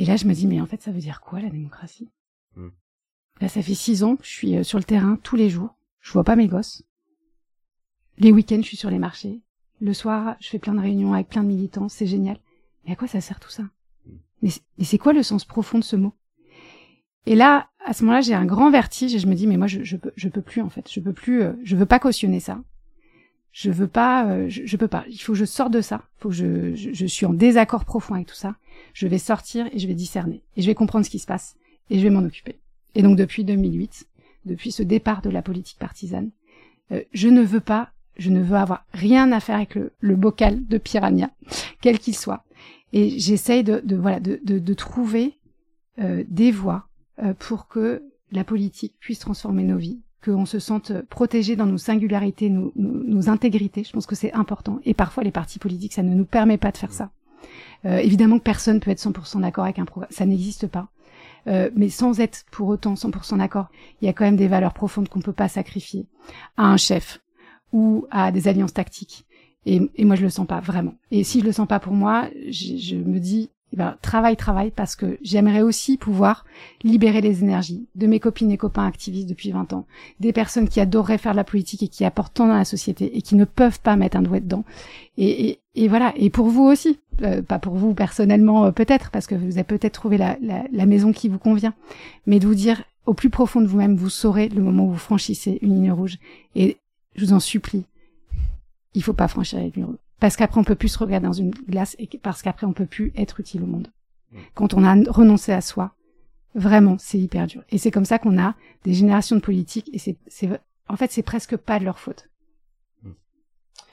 [0.00, 2.08] et là, je me dis, mais en fait, ça veut dire quoi la démocratie?
[2.56, 2.70] Hmm.
[3.42, 5.76] Là, ça fait six ans que je suis euh, sur le terrain tous les jours.
[6.00, 6.84] Je vois pas mes gosses.
[8.16, 9.40] Les week-ends, je suis sur les marchés.
[9.78, 11.90] Le soir, je fais plein de réunions avec plein de militants.
[11.90, 12.38] C'est génial.
[12.84, 13.64] Mais à quoi ça sert tout ça?
[14.06, 14.16] Hmm.
[14.40, 16.14] Mais, c'est quoi le sens profond de ce mot?
[17.26, 19.66] Et là, à ce moment-là, j'ai un grand vertige et je me dis, mais moi,
[19.66, 20.90] je, je, peux, je peux plus en fait.
[20.90, 21.42] Je peux plus.
[21.42, 22.62] Euh, je veux pas cautionner ça
[23.52, 25.04] je veux pas, euh, je, peux pas.
[25.08, 26.02] Il faut que je sorte de ça.
[26.18, 28.54] Il faut que je, je, suis en désaccord profond avec tout ça.
[28.94, 31.56] Je vais sortir et je vais discerner et je vais comprendre ce qui se passe
[31.90, 32.56] et je vais m'en occuper.
[32.94, 34.06] Et donc depuis 2008,
[34.46, 36.30] depuis ce départ de la politique partisane,
[36.92, 40.16] euh, je ne veux pas, je ne veux avoir rien à faire avec le, le
[40.16, 41.30] bocal de piranha,
[41.80, 42.44] quel qu'il soit.
[42.92, 45.38] Et j'essaye de, de, voilà de, de, de trouver
[45.98, 46.86] euh, des voies
[47.38, 52.50] pour que la politique puisse transformer nos vies, qu'on se sente protégé dans nos singularités,
[52.50, 53.84] nos, nos, intégrités.
[53.84, 54.80] Je pense que c'est important.
[54.84, 57.10] Et parfois, les partis politiques, ça ne nous permet pas de faire ça.
[57.86, 60.10] Euh, évidemment que personne peut être 100% d'accord avec un programme.
[60.10, 60.88] Ça n'existe pas.
[61.46, 63.68] Euh, mais sans être pour autant 100% d'accord,
[64.00, 66.06] il y a quand même des valeurs profondes qu'on ne peut pas sacrifier
[66.56, 67.20] à un chef
[67.72, 69.24] ou à des alliances tactiques.
[69.66, 70.94] Et, moi, je le sens pas vraiment.
[71.10, 74.72] Et si je le sens pas pour moi, je me dis, eh ben, travail, travail,
[74.74, 76.44] parce que j'aimerais aussi pouvoir
[76.82, 79.86] libérer les énergies de mes copines et copains activistes depuis 20 ans,
[80.18, 83.16] des personnes qui adoreraient faire de la politique et qui apportent tant dans la société
[83.16, 84.64] et qui ne peuvent pas mettre un doigt dedans.
[85.16, 89.36] Et, voilà, et pour vous aussi, euh, pas pour vous personnellement euh, peut-être, parce que
[89.36, 90.36] vous avez peut-être trouvé la,
[90.86, 91.74] maison qui vous convient,
[92.26, 94.98] mais de vous dire au plus profond de vous-même, vous saurez le moment où vous
[94.98, 96.18] franchissez une ligne rouge.
[96.56, 96.78] Et
[97.14, 97.84] je vous en supplie,
[98.94, 101.32] il faut pas franchir la ligne rouge parce qu'après on peut plus se regarder dans
[101.32, 103.88] une glace et parce qu'après on peut plus être utile au monde.
[104.32, 104.38] Mm.
[104.54, 105.94] Quand on a renoncé à soi,
[106.54, 107.62] vraiment, c'est hyper dur.
[107.70, 108.54] Et c'est comme ça qu'on a
[108.84, 110.48] des générations de politiques et c'est, c'est,
[110.88, 112.28] en fait, c'est presque pas de leur faute.
[113.02, 113.10] Mm.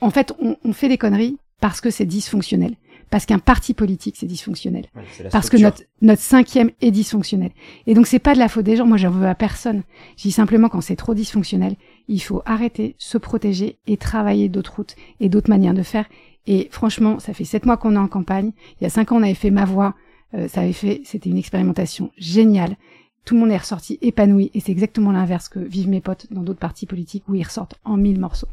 [0.02, 2.76] En fait, on, on fait des conneries parce que c'est dysfonctionnel
[3.10, 4.86] parce qu'un parti politique c'est dysfonctionnel,
[5.30, 7.52] parce que notre notre cinquième est dysfonctionnel.
[7.86, 8.86] Et donc c'est pas de la faute des gens.
[8.86, 9.82] Moi j'en veux à personne.
[10.16, 11.76] Je dis simplement quand c'est trop dysfonctionnel,
[12.08, 16.06] il faut arrêter, se protéger et travailler d'autres routes et d'autres manières de faire.
[16.46, 18.52] Et franchement, ça fait sept mois qu'on est en campagne.
[18.80, 19.94] Il y a cinq ans on avait fait ma voix.
[20.34, 22.76] Euh, ça avait fait, c'était une expérimentation géniale.
[23.24, 26.42] Tout le monde est ressorti épanoui et c'est exactement l'inverse que vivent mes potes dans
[26.42, 28.48] d'autres partis politiques où ils ressortent en mille morceaux.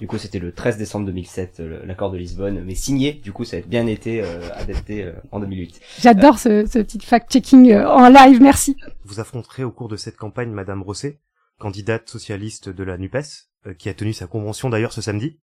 [0.00, 3.12] Du coup, c'était le 13 décembre 2007, l'accord de Lisbonne, mais signé.
[3.12, 5.78] Du coup, ça a bien été euh, adapté euh, en 2008.
[6.00, 8.40] J'adore ce, ce, petit fact-checking euh, en live.
[8.40, 8.76] Merci.
[9.04, 11.18] Vous affronterez au cours de cette campagne Madame Rosset,
[11.60, 13.46] candidate socialiste de la Nupes,
[13.78, 15.38] qui a tenu sa convention d'ailleurs ce samedi.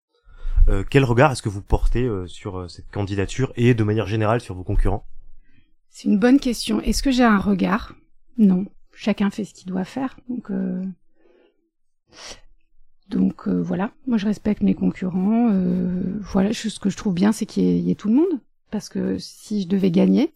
[0.90, 4.64] quel regard est-ce que vous portez sur cette candidature et de manière générale sur vos
[4.64, 5.06] concurrents?
[5.90, 6.80] C'est une bonne question.
[6.80, 7.94] Est-ce que j'ai un regard?
[8.38, 8.66] Non.
[8.94, 10.18] Chacun fait ce qu'il doit faire.
[13.08, 15.50] Donc voilà, moi je respecte mes concurrents.
[16.22, 18.40] voilà, ce que je trouve bien, c'est qu'il y, ait tout le monde.
[18.70, 20.32] Parce que si je devais gagner,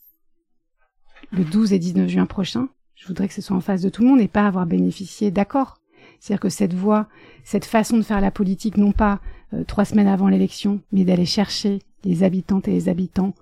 [1.32, 2.68] le 12 et 19 juin prochain,
[3.00, 5.30] je voudrais que ce soit en face de tout le monde et pas avoir bénéficié
[5.30, 5.78] d'accords.
[6.18, 7.08] C'est-à-dire que cette voie,
[7.44, 9.20] cette façon de faire la politique, non pas
[9.66, 13.34] trois semaines avant l'élection, mais d'aller chercher les habitantes et les habitants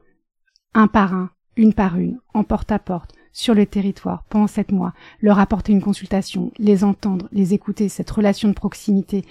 [0.75, 4.71] un par un, une par une, en porte à porte, sur le territoire pendant sept
[4.71, 9.25] mois, leur apporter une consultation, les entendre, les écouter, cette relation de proximité.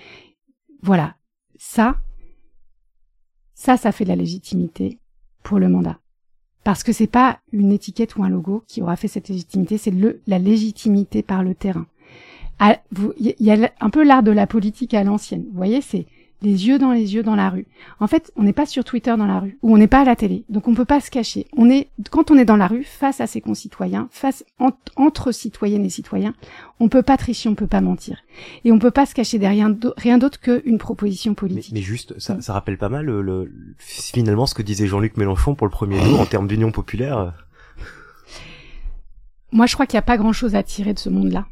[0.82, 1.16] Voilà.
[1.58, 2.02] Ça,
[3.54, 5.00] ça, ça fait de la légitimité
[5.42, 6.00] pour le mandat.
[6.68, 9.90] Parce que c'est pas une étiquette ou un logo qui aura fait cette légitimité, c'est
[9.90, 11.86] le, la légitimité par le terrain.
[12.60, 15.46] Il y a un peu l'art de la politique à l'ancienne.
[15.50, 16.08] Vous voyez, c'est
[16.42, 17.66] les yeux dans les yeux dans la rue.
[18.00, 20.04] En fait, on n'est pas sur Twitter dans la rue, ou on n'est pas à
[20.04, 21.48] la télé, donc on peut pas se cacher.
[21.56, 24.46] On est, quand on est dans la rue, face à ses concitoyens, face
[24.96, 26.36] entre citoyennes et citoyens,
[26.80, 28.24] on peut pas tricher, on peut pas mentir,
[28.64, 31.74] et on peut pas se cacher derrière rien d'autre qu'une proposition politique.
[31.74, 35.66] Mais, juste, ça, ça rappelle pas mal le, finalement ce que disait Jean-Luc Mélenchon pour
[35.66, 37.34] le premier tour en termes d'union populaire.
[39.52, 41.48] Moi, je crois qu'il n'y a pas grand-chose à tirer de ce monde-là,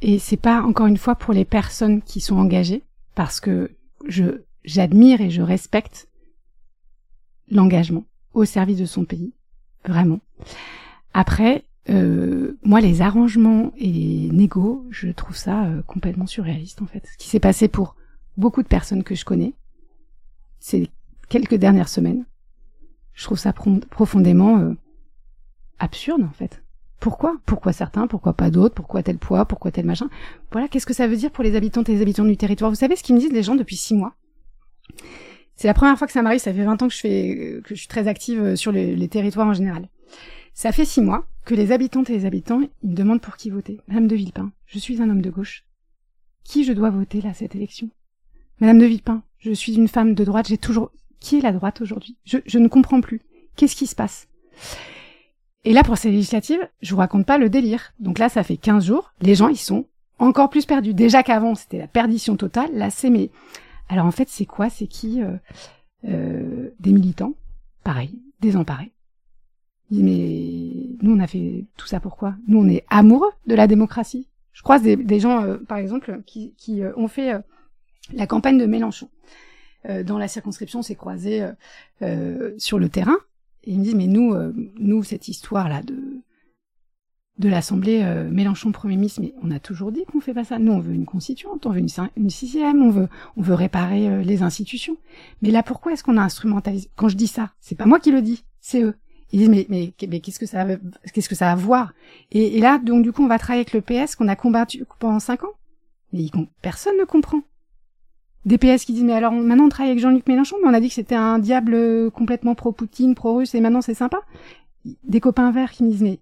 [0.00, 2.82] et c'est pas encore une fois pour les personnes qui sont engagées,
[3.14, 3.70] parce que
[4.06, 6.08] je j'admire et je respecte
[7.50, 9.32] l'engagement au service de son pays,
[9.86, 10.20] vraiment.
[11.12, 16.86] Après, euh, moi, les arrangements et les négos, je trouve ça euh, complètement surréaliste en
[16.86, 17.06] fait.
[17.06, 17.96] Ce qui s'est passé pour
[18.36, 19.54] beaucoup de personnes que je connais
[20.58, 20.90] ces
[21.28, 22.24] quelques dernières semaines,
[23.12, 24.74] je trouve ça profondément euh,
[25.78, 26.63] absurde en fait.
[27.04, 27.36] Pourquoi?
[27.44, 28.06] Pourquoi certains?
[28.06, 28.74] Pourquoi pas d'autres?
[28.74, 29.44] Pourquoi tel poids?
[29.44, 30.08] Pourquoi tel machin?
[30.52, 32.70] Voilà, qu'est-ce que ça veut dire pour les habitantes et les habitants du territoire?
[32.70, 34.14] Vous savez ce qu'ils me disent les gens depuis six mois?
[35.54, 37.74] C'est la première fois que ça m'arrive, ça fait 20 ans que je fais que
[37.74, 39.90] je suis très active euh, sur les, territoires en général.
[40.54, 43.50] Ça fait six mois que les habitantes et les habitants, ils me demandent pour qui
[43.50, 43.82] voter.
[43.86, 45.66] Madame de Villepin, je suis un homme de gauche.
[46.42, 47.90] Qui je dois voter là cette élection?
[48.60, 50.90] Madame de Villepin, je suis une femme de droite, j'ai toujours...
[51.20, 52.16] Qui est la droite aujourd'hui?
[52.24, 53.20] Je ne comprends plus.
[53.56, 54.26] Qu'est-ce qui se passe?
[55.64, 57.94] Et là, pour ces législatives, je vous raconte pas le délire.
[57.98, 59.12] Donc là, ça fait 15 jours.
[59.22, 59.86] Les gens, ils sont
[60.18, 60.92] encore plus perdus.
[60.92, 62.70] Déjà qu'avant, c'était la perdition totale.
[62.74, 63.30] Là, c'est mais...
[63.88, 64.68] Alors en fait, c'est quoi?
[64.68, 65.36] C'est qui euh,
[66.06, 67.34] euh, Des militants,
[67.82, 68.92] pareil, désemparés.
[69.90, 70.70] Mais
[71.02, 74.28] nous, on a fait tout ça pourquoi Nous, on est amoureux de la démocratie.
[74.52, 77.32] Je croise des, gens, euh, par exemple, qui, qui ont fait
[78.12, 79.08] la campagne de Mélenchon.
[80.04, 81.46] dans la circonscription, on s'est croisés
[82.58, 83.16] sur le terrain
[83.66, 86.22] et ils me disent, mais nous, euh, nous, cette histoire-là de
[87.38, 90.58] de l'Assemblée euh, Mélenchon Premier ministre, mais on a toujours dit qu'on fait pas ça.
[90.58, 94.22] Nous, on veut une constituante, on veut une, sixième, on veut, on veut réparer euh,
[94.22, 94.96] les institutions.
[95.42, 96.90] Mais là, pourquoi est-ce qu'on a instrumentalisé?
[96.96, 98.94] Quand je dis ça, c'est pas moi qui le dis, c'est eux.
[99.32, 100.64] Ils disent mais mais, mais qu'est-ce que ça
[101.12, 101.92] qu'est-ce que ça va à voir?
[102.30, 105.18] Et, là donc du coup on va travailler avec le PS qu'on a combattu pendant
[105.18, 105.54] cinq ans.
[106.12, 106.26] Mais
[106.62, 107.40] personne ne comprend.
[108.46, 110.88] DPS qui disent mais alors maintenant on travaille avec Jean-Luc Mélenchon mais on a dit
[110.88, 114.20] que c'était un diable complètement pro-Poutine, pro-russe et maintenant c'est sympa.
[115.04, 116.18] Des copains verts qui me disent mais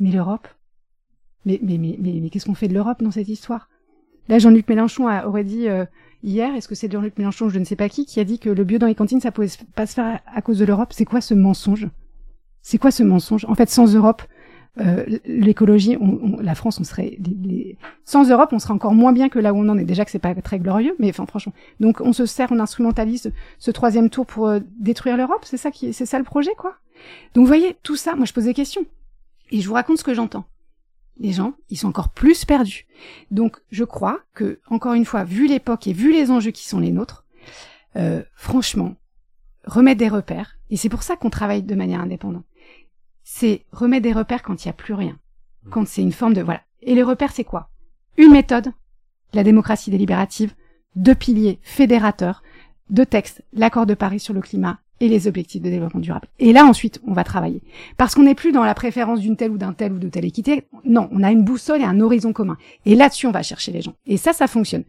[0.00, 0.48] mais l'Europe?
[1.44, 3.68] Mais mais mais mais, qu'est-ce qu'on fait de l'Europe dans cette histoire?
[4.28, 5.84] Là Jean-Luc Mélenchon aurait dit euh,
[6.22, 8.48] hier, est-ce que c'est Jean-Luc Mélenchon, je ne sais pas qui, qui a dit que
[8.48, 10.92] le bio dans les cantines ça pouvait pas se faire à cause de l'Europe?
[10.92, 11.88] C'est quoi ce mensonge?
[12.62, 13.44] C'est quoi ce mensonge?
[13.46, 14.22] En fait, sans Europe,
[14.80, 15.98] euh, l'écologie,
[16.40, 19.58] la France, on serait les, sans Europe, on serait encore moins bien que là où
[19.58, 19.84] on en est.
[19.84, 21.52] Déjà que c'est pas très glorieux, mais enfin franchement.
[21.80, 25.44] Donc on se sert, on instrumentalise ce troisième tour pour euh, détruire l'Europe.
[25.44, 26.76] C'est ça qui, c'est ça le projet, quoi.
[27.34, 28.86] Donc vous voyez, tout ça, moi je pose des questions
[29.50, 30.46] et je vous raconte ce que j'entends.
[31.18, 32.86] Les gens, ils sont encore plus perdus.
[33.30, 36.80] Donc je crois que encore une fois, vu l'époque et vu les enjeux qui sont
[36.80, 37.26] les nôtres,
[37.96, 38.94] euh, franchement,
[39.66, 40.56] remettre des repères.
[40.70, 42.46] Et c'est pour ça qu'on travaille de manière indépendante
[43.34, 45.16] c'est remettre des repères quand il n'y a plus rien.
[45.70, 46.42] Quand c'est une forme de...
[46.42, 46.60] Voilà.
[46.82, 47.70] Et les repères, c'est quoi?
[48.18, 48.72] Une méthode,
[49.32, 50.54] la démocratie délibérative,
[50.96, 52.42] deux piliers fédérateurs,
[52.90, 56.28] deux textes, l'accord de Paris sur le climat et les objectifs de développement durable.
[56.40, 57.62] Et là, ensuite, on va travailler.
[57.96, 60.26] Parce qu'on n'est plus dans la préférence d'une telle ou d'un tel ou de telle
[60.26, 60.68] équité.
[60.84, 62.58] Non, on a une boussole et un horizon commun.
[62.84, 63.94] Et là-dessus, on va chercher les gens.
[64.04, 64.84] Et ça, ça fonctionne.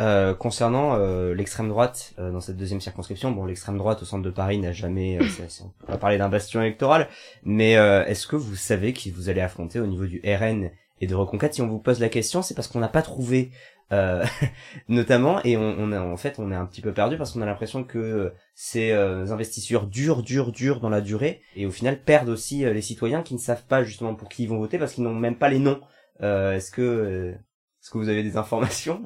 [0.00, 4.22] Euh, concernant euh, l'extrême droite euh, dans cette deuxième circonscription, bon, l'extrême droite au centre
[4.22, 5.18] de Paris n'a jamais,
[5.60, 7.08] on peut pas parler d'un bastion électoral,
[7.44, 10.70] mais est-ce que vous savez qui vous allez affronter au niveau du RN
[11.00, 11.54] et de Reconquête?
[11.54, 13.50] Si on vous pose la question, c'est parce qu'on n'a pas trouvé,
[14.88, 17.46] notamment, et on, on en fait, on est un petit peu perdu parce qu'on a
[17.46, 22.60] l'impression que ces investisseurs durent, durent, durent dans la durée, et au final perdent aussi
[22.64, 25.14] les citoyens qui ne savent pas justement pour qui ils vont voter parce qu'ils n'ont
[25.14, 25.80] même pas les noms.
[26.20, 27.34] est-ce que,
[27.82, 29.02] est-ce que vous avez des informations?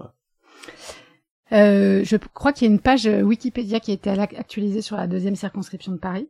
[1.53, 5.07] Euh, je crois qu'il y a une page Wikipédia qui a été actualisée sur la
[5.07, 6.29] deuxième circonscription de Paris.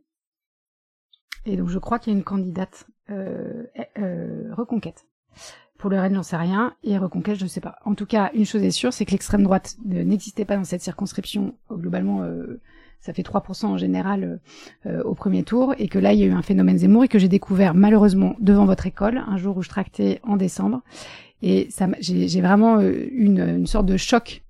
[1.45, 3.63] Et donc je crois qu'il y a une candidate euh,
[3.97, 5.05] euh, reconquête.
[5.77, 6.75] Pour le RN, j'en sais rien.
[6.83, 7.77] Et Reconquête, je ne sais pas.
[7.85, 10.81] En tout cas, une chose est sûre, c'est que l'extrême droite n'existait pas dans cette
[10.81, 11.55] circonscription.
[11.71, 12.59] Globalement, euh,
[12.99, 14.39] ça fait 3% en général
[14.87, 15.75] euh, au premier tour.
[15.77, 18.35] Et que là, il y a eu un phénomène Zemmour et que j'ai découvert malheureusement
[18.39, 20.81] devant votre école, un jour où je tractais en décembre.
[21.41, 24.43] Et ça, j'ai vraiment une, une sorte de choc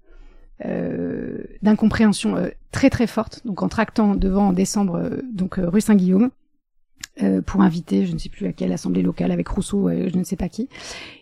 [0.66, 3.46] euh, d'incompréhension euh, très très forte.
[3.46, 6.32] Donc en tractant devant en décembre, euh, donc rue Saint-Guillaume,
[7.48, 10.36] pour inviter, je ne sais plus à quelle assemblée locale, avec Rousseau, je ne sais
[10.36, 10.70] pas qui.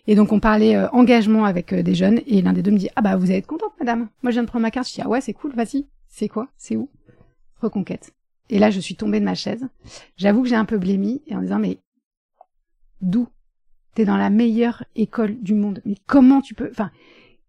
[0.06, 3.00] Et donc on parlait engagement avec des jeunes, et l'un des deux me dit ah
[3.00, 4.08] bah vous allez être contente madame.
[4.22, 4.88] Moi je viens de prendre ma carte.
[4.88, 5.86] Je dis ah ouais c'est cool, vas-y.
[6.08, 6.48] C'est quoi?
[6.58, 6.90] C'est où
[7.62, 8.12] Reconquête.
[8.50, 9.66] Et là je suis tombée de ma chaise.
[10.18, 11.78] J'avoue que j'ai un peu blémi et en disant mais
[13.00, 13.26] d'où
[13.96, 15.80] T'es dans la meilleure école du monde.
[15.86, 16.90] Mais comment tu peux Enfin,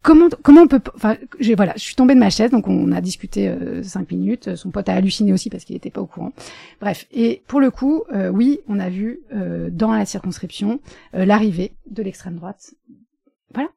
[0.02, 2.93] comment comment on peut enfin j'ai voilà je suis tombée de ma chaise donc on
[2.93, 4.56] a discuté euh, cinq minutes.
[4.56, 6.32] Son pote a halluciné aussi parce qu'il n'était pas au courant.
[6.80, 10.80] Bref et pour le coup euh, oui on a vu euh, dans la circonscription
[11.12, 12.74] l'arrivée de l'extrême droite.
[13.54, 13.70] Voilà.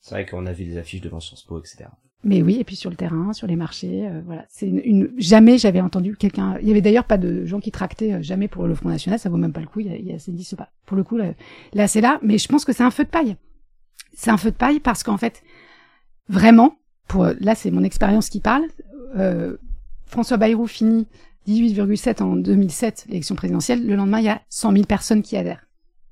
[0.00, 1.86] C'est vrai qu'on a vu des affiches devant Sciences Po etc
[2.24, 5.80] mais oui et puis sur le terrain sur les marchés voilà c'est une, jamais j'avais
[5.80, 8.88] entendu quelqu'un il y avait d'ailleurs pas de gens qui tractaient jamais pour le Front
[8.88, 10.96] National ça vaut même pas le coup il y a, il y a pas pour
[10.96, 11.32] le coup là,
[11.74, 13.36] là c'est là mais je pense que c'est un feu de paille
[14.18, 15.44] c'est un feu de paille parce qu'en fait,
[16.28, 18.64] vraiment, pour là c'est mon expérience qui parle,
[19.16, 19.56] euh,
[20.06, 21.06] François Bayrou finit
[21.46, 23.86] 18,7 en 2007, l'élection présidentielle.
[23.86, 25.64] Le lendemain, il y a 100 000 personnes qui adhèrent,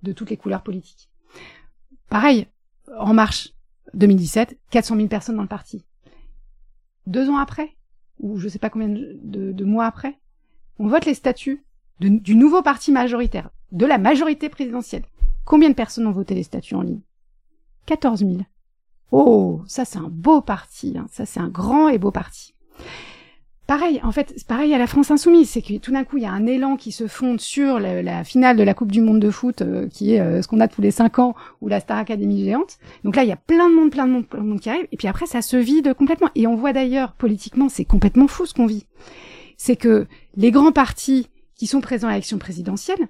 [0.04, 1.10] de toutes les couleurs politiques.
[2.08, 2.46] Pareil,
[2.96, 3.48] En Marche,
[3.94, 5.84] 2017, 400 000 personnes dans le parti.
[7.06, 7.76] Deux ans après,
[8.18, 10.18] ou je sais pas combien de, mois après,
[10.78, 11.64] on vote les statuts
[12.00, 15.04] du nouveau parti majoritaire, de la majorité présidentielle.
[15.44, 17.00] Combien de personnes ont voté les statuts en ligne?
[17.86, 18.32] 14 000.
[19.12, 21.06] Oh, ça c'est un beau parti, hein.
[21.10, 22.54] ça c'est un grand et beau parti.
[23.66, 26.22] Pareil, en fait, c'est pareil à la France Insoumise, c'est que tout d'un coup, il
[26.22, 29.18] y a un élan qui se fonde sur la, finale de la Coupe du Monde
[29.18, 31.80] de foot, euh, qui est euh, ce qu'on a tous les cinq ans, ou la
[31.80, 32.78] Star Academy géante.
[33.02, 34.70] Donc là, il y a plein de monde, plein de monde, plein de monde qui
[34.70, 36.30] arrive, et puis après, ça se vide complètement.
[36.36, 38.86] Et on voit d'ailleurs, politiquement, c'est complètement fou ce qu'on vit.
[39.56, 40.06] C'est que
[40.36, 43.08] les grands partis qui sont présents à l'élection présidentielle,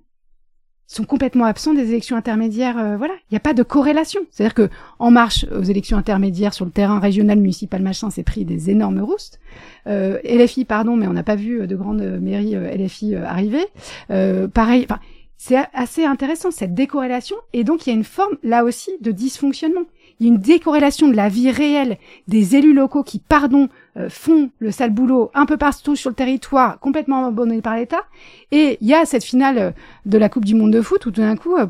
[0.86, 2.78] sont complètement absents des élections intermédiaires.
[2.78, 4.20] Euh, voilà, il n'y a pas de corrélation.
[4.30, 4.68] C'est-à-dire que
[4.98, 9.00] En Marche, aux élections intermédiaires sur le terrain régional, municipal, machin, c'est pris des énormes
[9.00, 9.40] roustes.
[9.86, 13.64] Euh, LFI, pardon, mais on n'a pas vu euh, de grandes mairies LFI arriver.
[14.08, 15.00] pareil, enfin,
[15.36, 17.36] c'est assez intéressant cette décorrélation.
[17.52, 19.84] Et donc il y a une forme là aussi de dysfonctionnement.
[20.18, 23.68] Il y a une décorrélation de la vie réelle des élus locaux qui, pardon, euh,
[24.08, 28.04] font le sale boulot un peu partout sur le territoire, complètement abandonné par l'État.
[28.52, 29.70] Et il y a cette finale euh,
[30.04, 31.66] de la Coupe du Monde de foot où tout d'un coup, euh,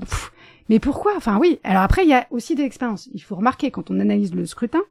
[0.69, 1.13] mais pourquoi?
[1.17, 1.61] Enfin oui.
[1.65, 3.09] Alors après, il y a aussi des expériences.
[3.15, 4.83] Il faut remarquer quand on analyse le scrutin,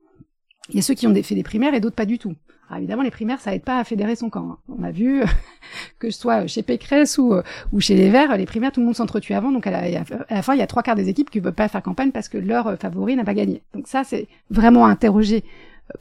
[0.70, 2.34] il y a ceux qui ont fait des primaires et d'autres pas du tout.
[2.68, 4.50] Alors évidemment, les primaires, ça aide pas à fédérer son camp.
[4.52, 4.58] Hein.
[4.80, 5.22] On a vu
[6.00, 7.42] que ce soit chez Pécresse ou,
[7.80, 9.52] chez les Verts, les primaires, tout le monde s'entretue avant.
[9.52, 11.68] Donc à la, fin, il y a trois quarts des équipes qui ne veulent pas
[11.68, 13.62] faire campagne parce que leur favori n'a pas gagné.
[13.76, 15.44] Donc ça, c'est vraiment interroger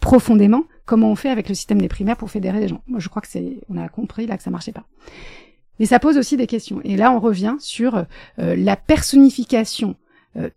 [0.01, 2.83] profondément comment on fait avec le système des primaires pour fédérer les gens.
[2.87, 4.85] Moi, je crois que c'est, on a compris là que ça marchait pas.
[5.79, 6.81] Mais ça pose aussi des questions.
[6.85, 7.97] Et là, on revient sur
[8.39, 9.97] euh, la personnification
[10.37, 10.51] euh,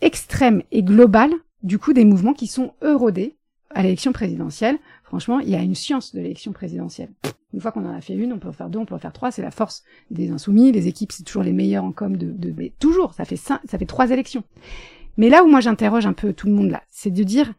[0.00, 1.32] extrême et globale
[1.62, 3.36] du coup des mouvements qui sont eurodés
[3.70, 4.78] à l'élection présidentielle.
[5.02, 7.10] Franchement, il y a une science de l'élection présidentielle.
[7.52, 8.98] Une fois qu'on en a fait une, on peut en faire deux, on peut en
[8.98, 9.30] faire trois.
[9.30, 10.72] C'est la force des insoumis.
[10.72, 13.14] Les équipes, c'est toujours les meilleurs en com de, de toujours.
[13.14, 14.42] Ça fait cinq, ça fait trois élections.
[15.16, 17.54] Mais là où moi j'interroge un peu tout le monde là, c'est de dire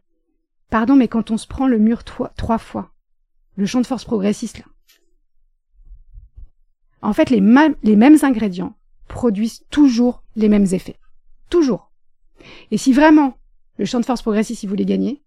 [0.70, 2.92] Pardon, mais quand on se prend le mur trois, fois,
[3.56, 4.64] le champ de force progressiste, là,
[7.02, 8.74] en fait, les, mêmes ingrédients
[9.06, 10.96] produisent toujours les mêmes effets.
[11.50, 11.92] Toujours.
[12.70, 13.36] Et si vraiment
[13.78, 15.22] le champ de force progressiste, il voulait gagner,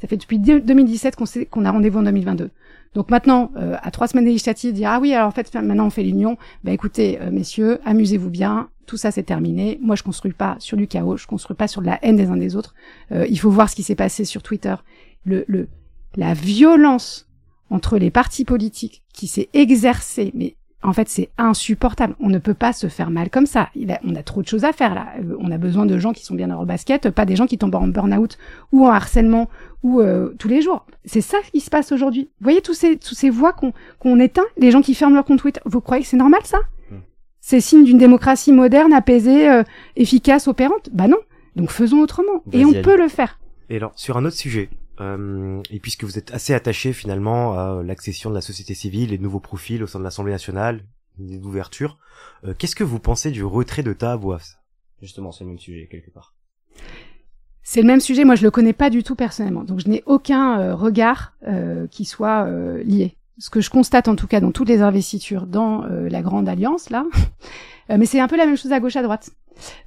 [0.00, 2.50] ça fait depuis 2017 qu'on qu'on a rendez-vous en 2022.
[2.94, 5.90] Donc maintenant, euh, à trois semaines législatives, dire ah oui, alors en fait maintenant on
[5.90, 6.36] fait l'union.
[6.64, 8.68] Ben écoutez, euh, messieurs, amusez-vous bien.
[8.86, 9.78] Tout ça c'est terminé.
[9.80, 12.26] Moi je construis pas sur du chaos, je construis pas sur de la haine des
[12.26, 12.74] uns des autres.
[13.12, 14.74] Euh, il faut voir ce qui s'est passé sur Twitter.
[15.24, 15.68] Le,
[16.16, 17.28] la violence
[17.70, 22.16] entre les partis politiques qui s'est exercée, mais en fait, c'est insupportable.
[22.18, 23.70] On ne peut pas se faire mal comme ça.
[24.04, 25.06] on a trop de choses à faire là.
[25.20, 27.46] Euh, on a besoin de gens qui sont bien dans leur basket, pas des gens
[27.46, 28.36] qui tombent en burn-out
[28.72, 29.48] ou en harcèlement
[29.82, 30.84] ou euh, tous les jours.
[31.04, 32.30] C'est ça qui se passe aujourd'hui.
[32.40, 35.24] Vous voyez tous ces tous ces voix qu'on qu'on éteint, les gens qui ferment leur
[35.24, 35.60] compte Twitter.
[35.64, 36.58] Vous croyez que c'est normal ça?
[37.44, 39.64] C'est signe d'une démocratie moderne, apaisée, euh,
[39.96, 40.88] efficace, opérante?
[40.92, 41.18] Bah non.
[41.56, 42.42] Donc faisons autrement.
[42.52, 43.40] Et on peut le faire.
[43.68, 44.70] Et alors sur un autre sujet,
[45.00, 49.18] euh, et puisque vous êtes assez attaché finalement à l'accession de la société civile, les
[49.18, 50.84] nouveaux profils au sein de l'Assemblée nationale,
[51.18, 51.98] les ouvertures,
[52.44, 54.56] euh, qu'est-ce que vous pensez du retrait de Tahabouaf
[55.00, 56.36] Justement, c'est le même sujet quelque part.
[57.64, 60.04] C'est le même sujet, moi je le connais pas du tout personnellement, donc je n'ai
[60.06, 61.34] aucun euh, regard
[61.90, 62.48] qui soit
[62.84, 63.16] lié.
[63.38, 66.90] Ce que je constate en tout cas dans toutes les investitures dans la grande alliance
[66.90, 67.04] là,
[67.88, 69.30] mais c'est un peu la même chose à gauche à droite.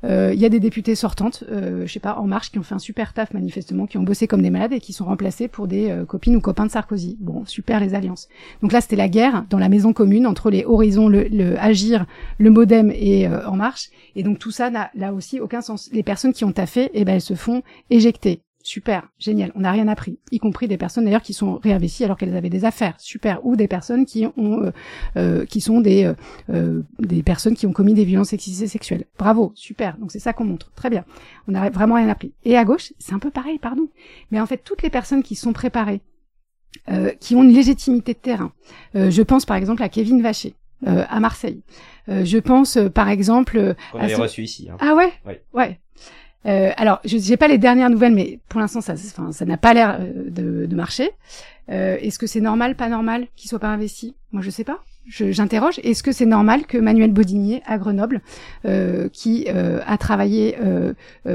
[0.03, 2.63] Euh, Il y a des députées sortantes, euh, je sais pas, En Marche, qui ont
[2.63, 5.47] fait un super taf manifestement, qui ont bossé comme des malades et qui sont remplacés
[5.47, 7.17] pour des euh, copines ou copains de Sarkozy.
[7.19, 8.27] Bon, super les alliances.
[8.61, 12.05] Donc là, c'était la guerre dans la maison commune entre les Horizons, le, le Agir,
[12.37, 13.89] le MoDem et euh, En Marche.
[14.15, 15.89] Et donc tout ça n'a là aussi aucun sens.
[15.91, 18.41] Les personnes qui ont taffé, eh ben elles se font éjecter.
[18.67, 22.17] Super, génial, on n'a rien appris, y compris des personnes d'ailleurs qui sont réinvesties alors
[22.17, 24.71] qu'elles avaient des affaires, super, ou des personnes qui ont, euh,
[25.17, 26.15] euh, qui sont des euh,
[26.49, 29.05] euh, des personnes qui ont commis des violences sexistes et sexuelles.
[29.19, 31.05] Bravo, super, donc c'est ça qu'on montre, très bien.
[31.47, 32.33] On n'a vraiment rien appris.
[32.43, 33.87] Et à gauche, c'est un peu pareil, pardon,
[34.31, 36.01] mais en fait toutes les personnes qui sont préparées,
[36.89, 38.51] euh, qui ont une légitimité de terrain,
[38.95, 40.55] euh, je pense par exemple à Kevin Vacher.
[40.87, 41.61] euh, à Marseille.
[42.09, 44.69] Euh, je pense euh, par exemple Qu'on à avait ce- reçu ici.
[44.69, 44.75] hein.
[44.79, 45.11] ah ouais?
[45.25, 45.41] Ouais.
[45.53, 45.79] Ouais.
[46.45, 49.57] Euh, alors, je j'ai pas les dernières nouvelles, mais pour l'instant, ça, enfin, ça n'a
[49.57, 51.11] pas l'air euh, de, marcher.
[51.69, 54.15] Euh, Est-ce que c'est normal, pas normal, qu'il soit pas investi?
[54.31, 54.83] Moi, je sais pas.
[55.07, 55.79] J'interroge.
[55.83, 58.21] Est-ce que c'est normal que Manuel Bodinier à Grenoble,
[58.65, 60.57] euh, qui a travaillé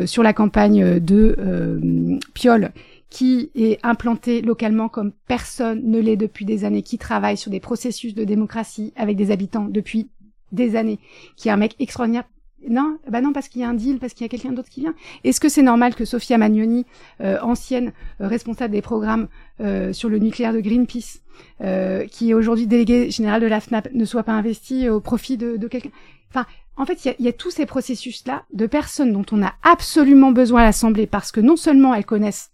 [0.06, 2.72] sur la campagne de Piolle,
[3.10, 7.60] qui est implanté localement comme personne ne l'est depuis des années, qui travaille sur des
[7.60, 10.08] processus de démocratie avec des habitants depuis
[10.50, 10.98] des années,
[11.36, 12.24] qui est un mec extraordinaire.
[12.68, 14.68] Non, bah non, parce qu'il y a un deal, parce qu'il y a quelqu'un d'autre
[14.68, 14.94] qui vient.
[15.24, 16.84] Est-ce que c'est normal que Sofia Magnoni,
[17.20, 19.28] euh, ancienne euh, responsable des programmes
[19.60, 21.20] euh, sur le nucléaire de Greenpeace,
[21.62, 25.36] euh, qui est aujourd'hui déléguée générale de la FNAP, ne soit pas investie au profit
[25.36, 25.90] de, de quelqu'un?
[26.30, 26.46] Enfin,
[26.76, 29.54] en fait, il y a, y a tous ces processus-là de personnes dont on a
[29.62, 32.50] absolument besoin à l'Assemblée parce que non seulement elles connaissent,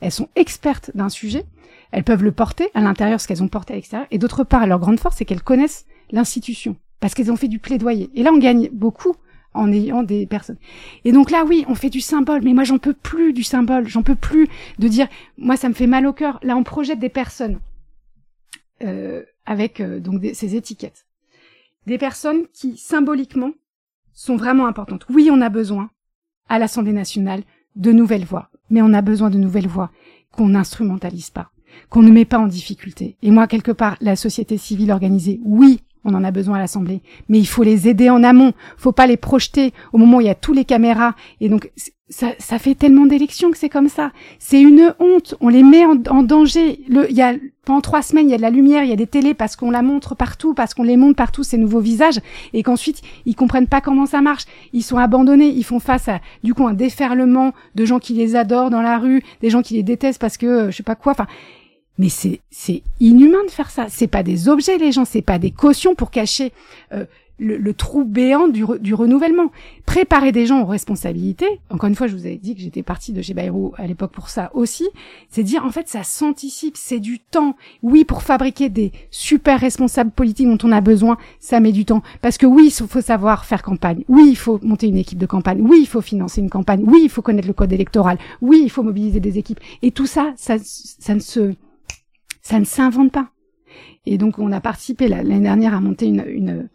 [0.00, 1.44] elles sont expertes d'un sujet,
[1.92, 4.66] elles peuvent le porter à l'intérieur, ce qu'elles ont porté à l'extérieur, et d'autre part,
[4.66, 8.10] leur grande force, c'est qu'elles connaissent l'institution parce qu'elles ont fait du plaidoyer.
[8.14, 9.14] Et là, on gagne beaucoup
[9.54, 10.58] en ayant des personnes.
[11.04, 13.88] Et donc là, oui, on fait du symbole, mais moi, j'en peux plus du symbole,
[13.88, 14.48] j'en peux plus
[14.78, 16.38] de dire, moi, ça me fait mal au cœur.
[16.42, 17.58] Là, on projette des personnes
[18.82, 21.06] euh, avec euh, donc ces étiquettes,
[21.86, 23.52] des personnes qui symboliquement
[24.12, 25.06] sont vraiment importantes.
[25.10, 25.90] Oui, on a besoin
[26.48, 27.42] à l'Assemblée nationale
[27.76, 29.90] de nouvelles voix, mais on a besoin de nouvelles voix
[30.32, 31.50] qu'on n'instrumentalise pas,
[31.88, 33.16] qu'on ne met pas en difficulté.
[33.22, 37.02] Et moi, quelque part, la société civile organisée, oui, on en a besoin à l'Assemblée,
[37.28, 38.52] mais il faut les aider en amont.
[38.76, 41.14] Faut pas les projeter au moment où il y a tous les caméras.
[41.40, 41.70] Et donc,
[42.08, 44.10] ça, ça fait tellement d'élections que c'est comme ça.
[44.38, 45.36] C'est une honte.
[45.40, 46.80] On les met en, en danger.
[46.88, 47.34] Le, il y a,
[47.64, 49.54] pendant trois semaines, il y a de la lumière, il y a des télés parce
[49.54, 52.18] qu'on la montre partout, parce qu'on les montre partout, ces nouveaux visages,
[52.52, 54.44] et qu'ensuite, ils comprennent pas comment ça marche.
[54.72, 55.48] Ils sont abandonnés.
[55.48, 58.98] Ils font face à, du coup, un déferlement de gens qui les adorent dans la
[58.98, 61.12] rue, des gens qui les détestent parce que, euh, je sais pas quoi.
[61.12, 61.26] Enfin,
[62.00, 63.86] mais c'est c'est inhumain de faire ça.
[63.90, 65.04] C'est pas des objets, les gens.
[65.04, 66.52] C'est pas des cautions pour cacher
[66.92, 67.04] euh,
[67.38, 69.50] le, le trou béant du, re- du renouvellement.
[69.86, 71.60] Préparer des gens aux responsabilités.
[71.70, 74.12] Encore une fois, je vous avais dit que j'étais partie de chez Bayrou à l'époque
[74.12, 74.86] pour ça aussi.
[75.28, 77.54] C'est dire en fait ça s'anticipe, c'est du temps.
[77.82, 82.02] Oui, pour fabriquer des super responsables politiques dont on a besoin, ça met du temps.
[82.22, 84.04] Parce que oui, il faut savoir faire campagne.
[84.08, 85.60] Oui, il faut monter une équipe de campagne.
[85.60, 86.82] Oui, il faut financer une campagne.
[86.86, 88.16] Oui, il faut connaître le code électoral.
[88.40, 89.60] Oui, il faut mobiliser des équipes.
[89.82, 91.54] Et tout ça, ça, ça ne se
[92.50, 93.28] ça ne s'invente pas.
[94.06, 96.68] Et donc, on a participé la- l'année dernière à monter une, une,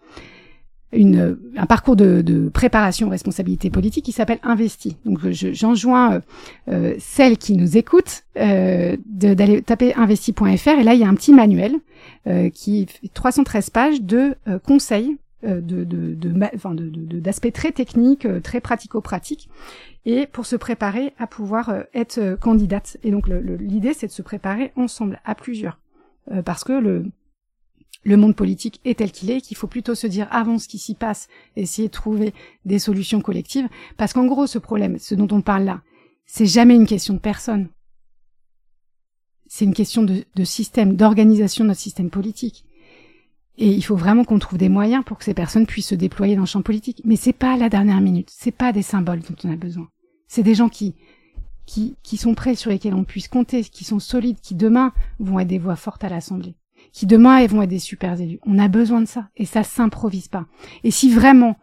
[0.94, 4.96] une- un parcours de, de préparation aux responsabilités politiques qui s'appelle Investi.
[5.06, 6.20] Donc, je- j'enjoins euh,
[6.70, 11.16] euh, celles qui nous écoutent euh, d'aller taper investi.fr et là, il y a un
[11.16, 11.76] petit manuel
[12.28, 18.62] euh, qui fait 313 pages de euh, conseils de, de, d'aspects très techniques, euh, très
[18.62, 19.50] pratico-pratiques,
[20.06, 22.98] et pour se préparer à pouvoir euh, être euh, candidate.
[23.04, 25.80] Et donc l'idée, c'est de se préparer ensemble, à plusieurs,
[26.32, 27.06] Euh, parce que le
[28.04, 30.78] le monde politique est tel qu'il est, qu'il faut plutôt se dire avant ce qui
[30.78, 32.34] s'y passe, essayer de trouver
[32.64, 33.68] des solutions collectives,
[33.98, 35.82] parce qu'en gros, ce problème, ce dont on parle là,
[36.26, 37.70] c'est jamais une question de personne.
[39.48, 42.66] C'est une question de, de système, d'organisation de notre système politique.
[43.58, 46.36] Et il faut vraiment qu'on trouve des moyens pour que ces personnes puissent se déployer
[46.36, 47.02] dans le champ politique.
[47.06, 48.30] Mais c'est pas la dernière minute.
[48.32, 49.88] C'est pas des symboles dont on a besoin.
[50.28, 50.96] C'est des gens qui,
[51.66, 55.40] qui, qui sont prêts, sur lesquels on puisse compter, qui sont solides, qui demain vont
[55.40, 56.56] être des voix fortes à l'Assemblée.
[56.92, 58.40] Qui demain vont être des super élus.
[58.46, 59.30] On a besoin de ça.
[59.38, 60.46] Et ça s'improvise pas.
[60.84, 61.58] Et si vraiment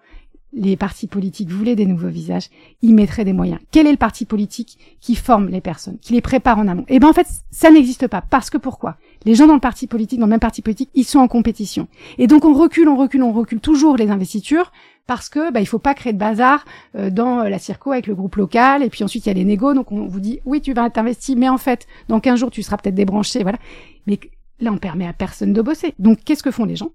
[0.53, 2.49] les partis politiques voulaient des nouveaux visages,
[2.83, 3.61] ils mettraient des moyens.
[3.71, 6.85] Quel est le parti politique qui forme les personnes, qui les prépare en amont?
[6.89, 8.21] Eh ben en fait, ça n'existe pas.
[8.21, 8.97] Parce que pourquoi?
[9.25, 11.89] Les gens dans le parti politique, dans le même parti politique, ils sont en compétition.
[12.19, 14.73] Et donc on recule, on recule, on recule toujours les investitures
[15.07, 16.65] parce que bah, il faut pas créer de bazar
[16.97, 18.83] euh, dans euh, la circo avec le groupe local.
[18.83, 19.75] Et puis ensuite il y a les négos.
[19.75, 22.51] Donc on vous dit oui tu vas être investi mais en fait dans 15 jours
[22.51, 23.59] tu seras peut-être débranché voilà.
[24.07, 24.21] Mais
[24.61, 25.95] là on permet à personne de bosser.
[25.99, 26.91] Donc qu'est-ce que font les gens?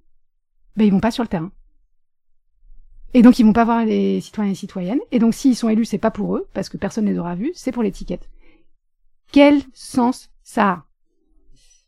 [0.75, 1.51] Ben ils vont pas sur le terrain
[3.17, 5.85] et donc ils vont pas voir les citoyens et citoyennes et donc s'ils sont élus
[5.85, 8.29] c'est pas pour eux parce que personne ne les aura vus c'est pour l'étiquette
[9.31, 10.83] quel sens ça a?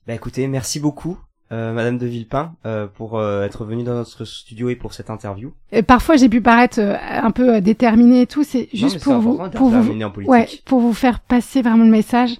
[0.07, 1.17] Bah écoutez, merci beaucoup.
[1.51, 5.09] euh, Madame de Villepin, euh, pour euh, être venue dans notre studio et pour cette
[5.09, 5.53] interview.
[5.71, 8.43] Et parfois, j'ai pu paraître euh, un peu euh, déterminée et tout.
[8.43, 9.93] C'est juste pour vous, pour vous,
[10.25, 12.37] ouais, pour vous faire passer vraiment le message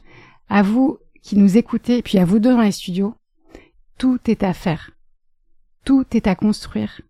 [0.49, 3.15] à vous qui nous écoutez, et puis à vous deux dans les studios.
[3.97, 4.91] Tout est à faire.
[5.85, 7.01] Tout est à construire.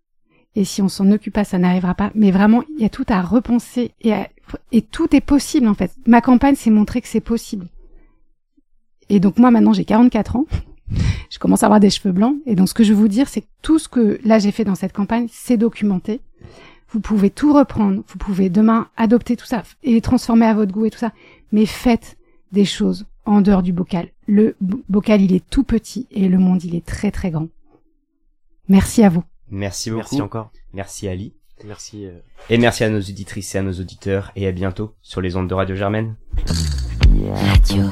[0.56, 2.10] Et si on s'en occupe pas, ça n'arrivera pas.
[2.14, 4.28] Mais vraiment, il y a tout à repenser et, à-
[4.72, 5.92] et tout est possible en fait.
[6.06, 7.66] Ma campagne, c'est montrer que c'est possible.
[9.08, 10.46] Et donc moi maintenant j'ai 44 ans.
[11.30, 12.36] Je commence à avoir des cheveux blancs.
[12.46, 14.50] Et donc ce que je veux vous dire, c'est que tout ce que là j'ai
[14.50, 16.20] fait dans cette campagne, c'est documenté.
[16.88, 18.02] Vous pouvez tout reprendre.
[18.08, 21.12] Vous pouvez demain adopter tout ça et transformer à votre goût et tout ça.
[21.52, 22.16] Mais faites
[22.50, 24.08] des choses en dehors du bocal.
[24.26, 27.46] Le bo- bocal, il est tout petit et le monde, il est très très grand.
[28.68, 29.22] Merci à vous.
[29.50, 30.00] Merci beaucoup.
[30.02, 30.50] Merci encore.
[30.72, 31.34] Merci Ali.
[31.64, 32.06] Merci.
[32.06, 34.32] euh, Et merci à nos auditrices et à nos auditeurs.
[34.36, 36.14] Et à bientôt sur les ondes de Radio Germaine.
[37.34, 37.82] Radio.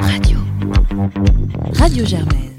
[0.00, 0.36] Radio.
[1.74, 2.53] Radio Germaine.